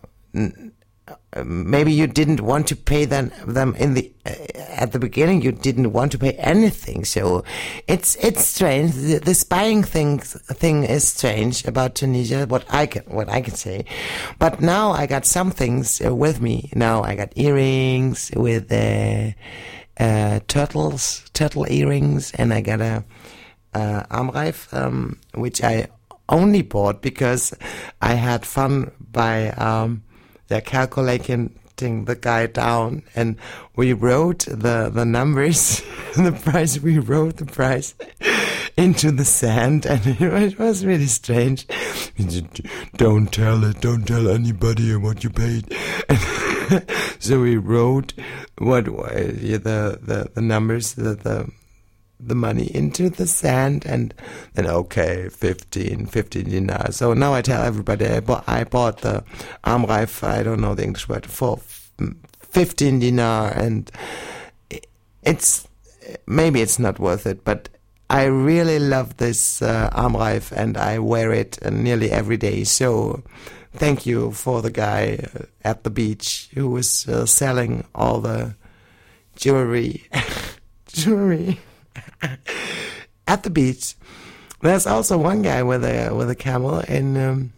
maybe 1.44 1.92
you 1.92 2.06
didn't 2.06 2.40
want 2.40 2.66
to 2.68 2.76
pay 2.76 3.04
them 3.04 3.30
them 3.46 3.74
in 3.76 3.94
the 3.94 4.12
uh, 4.24 4.30
at 4.56 4.92
the 4.92 4.98
beginning 4.98 5.42
you 5.42 5.52
didn't 5.52 5.92
want 5.92 6.12
to 6.12 6.18
pay 6.18 6.32
anything. 6.32 7.04
So 7.04 7.44
it's 7.88 8.16
it's 8.16 8.44
strange. 8.44 8.92
This 8.92 9.44
buying 9.44 9.82
thing 9.82 10.18
thing 10.18 10.84
is 10.84 11.06
strange 11.06 11.64
about 11.66 11.94
Tunisia 11.94 12.46
what 12.46 12.64
I 12.72 12.86
can 12.86 13.02
what 13.04 13.28
I 13.28 13.40
can 13.40 13.54
say. 13.54 13.84
But 14.38 14.60
now 14.60 14.92
I 14.92 15.06
got 15.06 15.26
some 15.26 15.50
things 15.50 16.00
uh, 16.04 16.14
with 16.14 16.40
me. 16.40 16.70
Now 16.74 17.02
I 17.02 17.14
got 17.14 17.32
earrings 17.36 18.30
with 18.36 18.70
uh, 18.72 19.32
uh, 19.98 20.40
turtles 20.46 21.24
turtle 21.34 21.66
earrings 21.68 22.32
and 22.34 22.52
I 22.54 22.60
got 22.60 22.80
a 22.80 23.04
uh, 23.74 24.04
um, 24.72 25.18
which 25.34 25.62
I 25.64 25.88
only 26.28 26.62
bought 26.62 27.02
because 27.02 27.52
I 28.00 28.14
had 28.14 28.46
fun 28.46 28.92
by 29.00 29.50
um, 29.50 30.04
they're 30.48 30.60
calculating 30.60 31.58
the 31.76 32.16
guy 32.20 32.46
down. 32.46 33.02
And 33.14 33.36
we 33.76 33.92
wrote 33.92 34.46
the 34.46 34.90
the 34.92 35.04
numbers 35.04 35.82
the 36.16 36.32
price 36.32 36.78
we 36.78 36.98
wrote 36.98 37.36
the 37.38 37.46
price 37.46 37.94
into 38.76 39.10
the 39.10 39.24
sand. 39.24 39.86
And 39.94 40.06
it 40.06 40.58
was 40.58 40.84
really 40.84 41.06
strange. 41.06 41.66
Don't 42.96 43.32
tell 43.32 43.64
it 43.64 43.80
don't 43.80 44.06
tell 44.06 44.28
anybody 44.28 44.94
what 44.96 45.24
you 45.24 45.30
paid. 45.30 45.74
So 47.18 47.40
we 47.40 47.56
wrote 47.58 48.14
what 48.58 48.84
the 48.86 49.98
the, 50.02 50.30
the 50.34 50.40
numbers 50.40 50.94
the, 50.94 51.14
the 51.14 51.50
the 52.20 52.34
money 52.34 52.74
into 52.74 53.10
the 53.10 53.26
sand 53.26 53.84
and 53.84 54.14
then 54.54 54.66
okay 54.66 55.28
15 55.28 56.06
15 56.06 56.44
dinar 56.44 56.92
so 56.92 57.12
now 57.12 57.34
i 57.34 57.42
tell 57.42 57.62
everybody 57.62 58.06
i 58.06 58.20
bought, 58.20 58.44
I 58.46 58.64
bought 58.64 58.98
the 58.98 59.24
armreif 59.64 60.26
i 60.26 60.42
don't 60.42 60.60
know 60.60 60.74
the 60.74 60.84
english 60.84 61.08
word 61.08 61.26
for 61.26 61.58
15 62.40 63.00
dinar 63.00 63.50
and 63.50 63.90
it's 65.22 65.66
maybe 66.26 66.60
it's 66.60 66.78
not 66.78 66.98
worth 66.98 67.26
it 67.26 67.44
but 67.44 67.68
i 68.10 68.24
really 68.24 68.78
love 68.78 69.16
this 69.16 69.60
uh, 69.60 69.90
armreif 69.92 70.52
and 70.52 70.76
i 70.76 70.98
wear 70.98 71.32
it 71.32 71.58
nearly 71.72 72.10
every 72.10 72.36
day. 72.36 72.64
So 72.64 73.22
thank 73.72 74.06
you 74.06 74.30
for 74.32 74.62
the 74.62 74.70
guy 74.70 75.18
uh, 75.34 75.44
at 75.62 75.84
the 75.84 75.90
beach 75.90 76.48
who 76.54 76.68
was 76.68 77.08
uh, 77.08 77.26
selling 77.26 77.84
all 77.94 78.20
the 78.20 78.54
jewelry. 79.36 80.04
Jewelry 80.86 81.58
at 83.26 83.42
the 83.42 83.50
beach. 83.50 83.94
There's 84.60 84.86
also 84.86 85.18
one 85.18 85.42
guy 85.42 85.62
with 85.62 85.84
a 85.84 86.10
with 86.14 86.30
a 86.30 86.34
camel 86.34 86.80
in 86.80 87.16
um, 87.16 87.52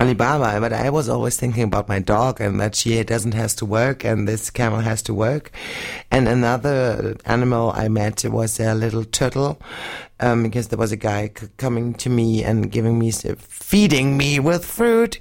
Alibaba, 0.00 0.60
but 0.60 0.72
I 0.72 0.90
was 0.90 1.08
always 1.08 1.36
thinking 1.36 1.62
about 1.62 1.88
my 1.88 2.00
dog 2.00 2.40
and 2.40 2.60
that 2.60 2.74
she 2.74 3.02
doesn't 3.04 3.32
has 3.32 3.54
to 3.56 3.66
work 3.66 4.04
and 4.04 4.26
this 4.26 4.50
camel 4.50 4.80
has 4.80 5.00
to 5.02 5.14
work. 5.14 5.52
And 6.10 6.26
another 6.26 7.16
animal 7.24 7.72
I 7.72 7.86
met 7.88 8.24
was 8.24 8.58
a 8.58 8.74
little 8.74 9.04
turtle, 9.04 9.60
um, 10.18 10.42
because 10.42 10.68
there 10.68 10.78
was 10.78 10.90
a 10.90 10.96
guy 10.96 11.30
coming 11.56 11.94
to 11.94 12.10
me 12.10 12.42
and 12.42 12.70
giving 12.70 12.98
me, 12.98 13.12
feeding 13.12 14.16
me 14.16 14.40
with 14.40 14.64
fruit 14.64 15.20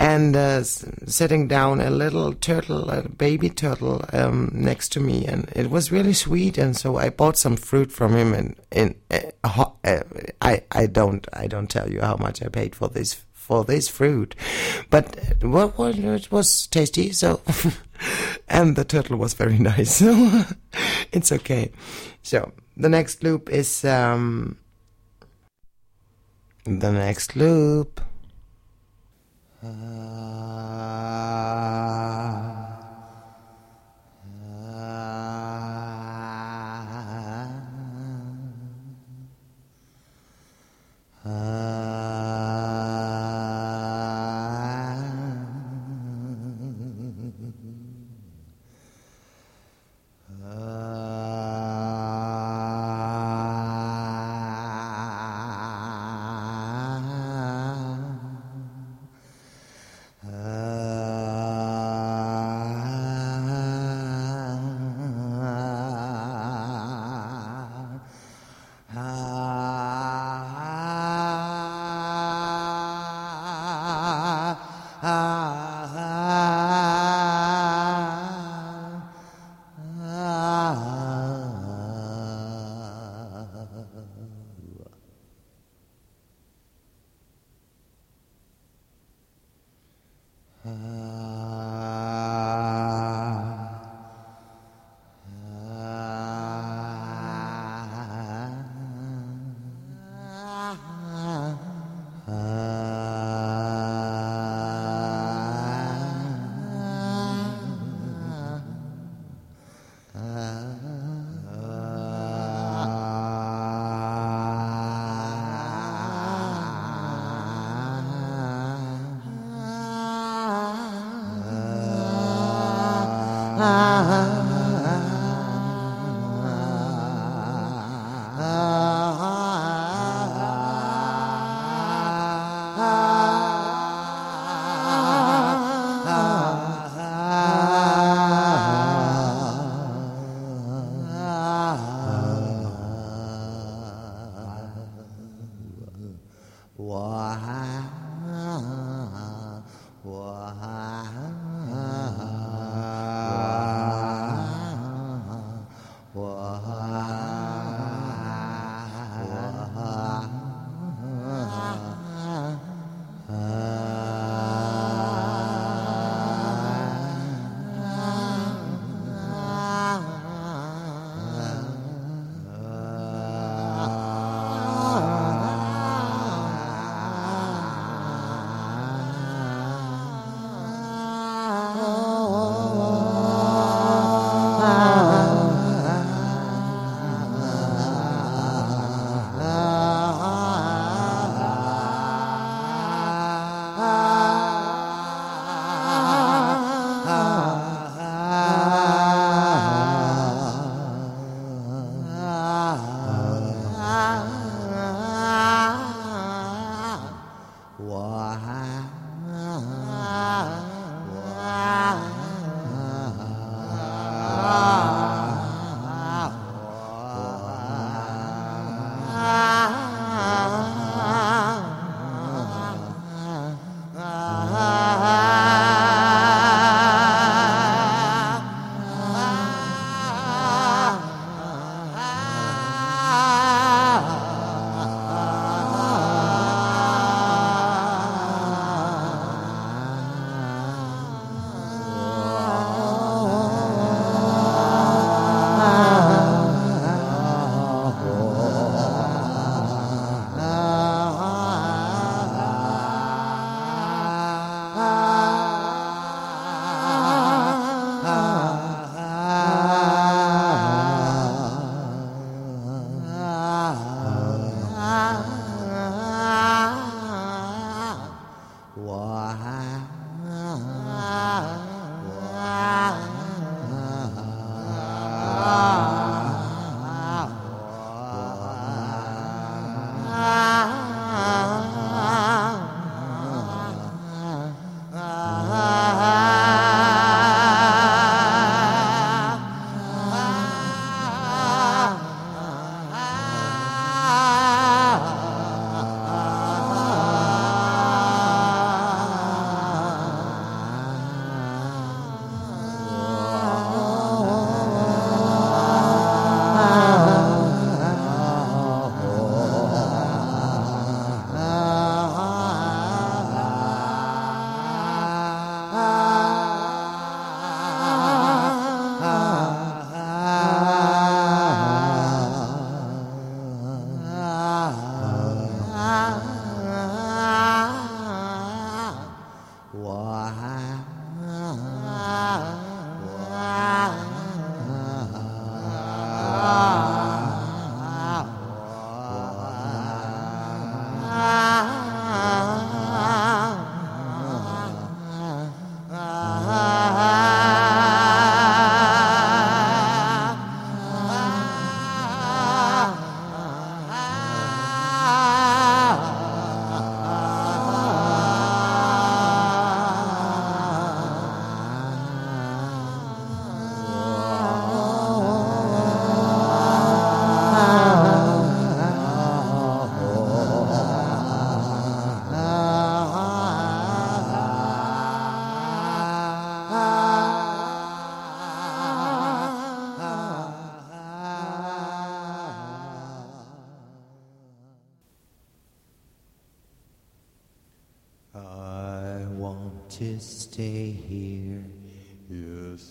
and 0.00 0.34
uh, 0.34 0.64
setting 0.64 1.46
down 1.46 1.80
a 1.80 1.90
little 1.90 2.32
turtle, 2.32 2.90
a 2.90 3.08
baby 3.08 3.48
turtle, 3.48 4.04
um, 4.12 4.50
next 4.52 4.88
to 4.92 5.00
me. 5.00 5.24
And 5.24 5.48
it 5.54 5.70
was 5.70 5.92
really 5.92 6.14
sweet. 6.14 6.58
And 6.58 6.76
so 6.76 6.96
I 6.96 7.10
bought 7.10 7.36
some 7.36 7.56
fruit 7.56 7.92
from 7.92 8.16
him 8.16 8.34
and, 8.34 8.56
and 8.72 8.94
uh, 9.10 9.66
uh, 9.84 10.00
I, 10.42 10.64
I 10.72 10.86
don't, 10.86 11.26
I 11.32 11.46
don't 11.46 11.70
tell 11.70 11.88
you 11.88 12.00
how 12.00 12.16
much 12.16 12.42
I 12.42 12.48
paid 12.48 12.74
for 12.74 12.88
this 12.88 13.24
for 13.50 13.64
this 13.64 13.88
fruit. 13.88 14.36
But 14.90 15.06
what 15.42 15.76
well, 15.76 16.14
it 16.14 16.30
was 16.30 16.68
tasty, 16.68 17.10
so 17.10 17.40
and 18.48 18.76
the 18.76 18.84
turtle 18.84 19.16
was 19.16 19.34
very 19.34 19.58
nice, 19.70 19.96
so 19.96 20.44
it's 21.10 21.32
okay. 21.32 21.72
So 22.22 22.52
the 22.76 22.88
next 22.88 23.24
loop 23.24 23.50
is 23.50 23.84
um, 23.84 24.56
the 26.64 26.92
next 26.92 27.34
loop. 27.34 28.00
Uh, 29.64 30.19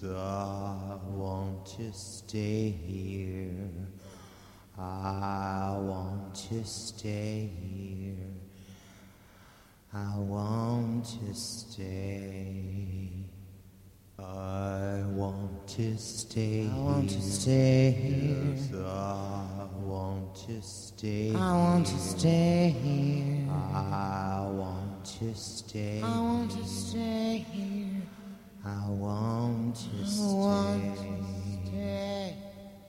I 0.03 0.97
want 1.07 1.65
to 1.77 1.91
stay 1.91 2.69
here. 2.69 3.69
I 4.77 5.75
want 5.77 6.35
to 6.49 6.63
stay 6.63 7.49
here. 7.61 8.15
I 9.93 10.17
want 10.17 11.05
to 11.05 11.33
stay. 11.33 13.09
I 14.17 15.03
want 15.07 15.67
to 15.67 15.97
stay. 15.97 16.69
I 16.71 16.77
want 16.77 17.09
to 17.09 17.21
stay 17.21 17.91
here. 17.91 18.85
I 18.85 19.67
want 19.81 20.35
to 20.47 20.61
stay. 20.61 21.33
I 21.35 21.53
want 21.53 21.87
to 21.87 21.97
stay 21.97 22.75
here. 22.81 23.47
I 23.51 24.47
want 24.51 25.05
to 25.19 25.35
stay. 25.35 26.01
I 26.03 26.19
want 26.21 26.51
to 26.51 26.65
stay 26.65 27.45
here. 27.51 27.78
I 28.65 28.89
want 28.89 29.75
to 29.75 30.05
stay. 30.05 30.35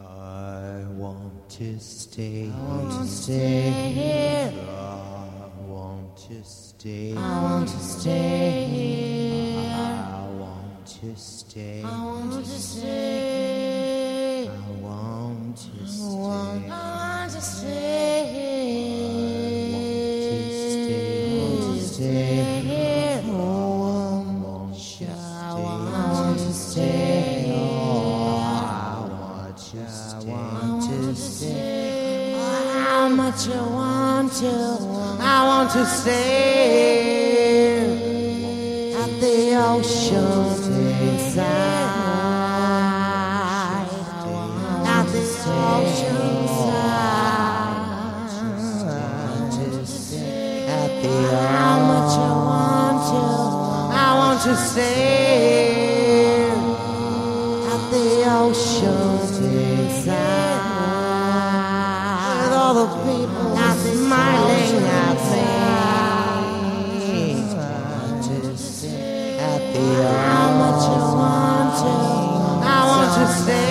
I 0.01 0.85
want 0.97 1.49
to 1.51 1.79
stay. 1.79 2.51
I 2.51 2.59
want 2.59 3.03
to 3.03 3.07
stay 3.07 3.71
here. 3.95 4.53
I 4.69 5.63
want 5.69 6.17
to 6.29 6.43
stay. 6.43 7.15
I 7.17 7.43
want 7.43 7.69
to 7.69 7.79
stay 7.79 8.67
here. 8.67 9.71
I 9.71 10.29
want 10.41 10.87
to 10.87 11.15
stay. 11.17 11.83
I 11.85 12.05
want 12.05 12.33
to 12.33 12.51
stay. 12.51 14.49
I 14.49 14.71
want 14.83 15.57
to 15.57 15.87
stay. 15.87 17.00
Much 33.31 33.47
you 33.47 33.63
want 33.63 34.33
to? 34.33 34.55
I 35.21 35.47
want 35.47 35.71
to 35.71 35.87
stay 35.87 37.33
at 38.93 39.21
the 39.21 39.55
ocean 39.55 40.57
side. 41.31 41.47
At 44.85 45.07
the 45.15 45.23
ocean 45.47 46.49
side. 46.59 47.21
How 51.55 51.77
much 51.87 52.13
you 52.19 52.35
want 52.51 52.99
to? 53.11 53.23
I 53.95 54.09
want 54.19 54.39
to 54.43 54.55
stay 54.57 55.50
with 62.81 62.91
all 62.91 62.97
the 62.97 63.03
people 63.07 63.57
smiling 63.95 64.85
at 64.85 65.19
me. 67.03 67.33
at 69.39 69.61
the 69.75 69.87
How 70.29 70.49
much 70.59 70.83
you 70.89 71.03
want 71.19 71.71
to? 71.81 71.93
I 72.67 72.87
want 72.87 73.11
to 73.19 73.25
stay 73.43 73.70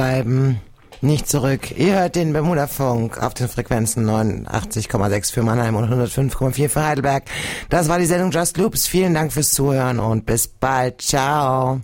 bleiben. 0.00 0.58
Nicht 1.02 1.28
zurück. 1.28 1.76
Ihr 1.76 1.98
hört 1.98 2.16
den 2.16 2.32
Bermuda 2.32 2.66
Funk 2.66 3.22
auf 3.22 3.34
den 3.34 3.48
Frequenzen 3.48 4.08
89,6 4.08 5.30
für 5.30 5.42
Mannheim 5.42 5.76
und 5.76 5.92
105,4 5.92 6.68
für 6.70 6.86
Heidelberg. 6.86 7.24
Das 7.68 7.90
war 7.90 7.98
die 7.98 8.06
Sendung 8.06 8.30
Just 8.30 8.56
Loops. 8.56 8.86
Vielen 8.86 9.12
Dank 9.12 9.30
fürs 9.30 9.52
Zuhören 9.52 9.98
und 9.98 10.24
bis 10.24 10.48
bald. 10.48 11.02
Ciao. 11.02 11.80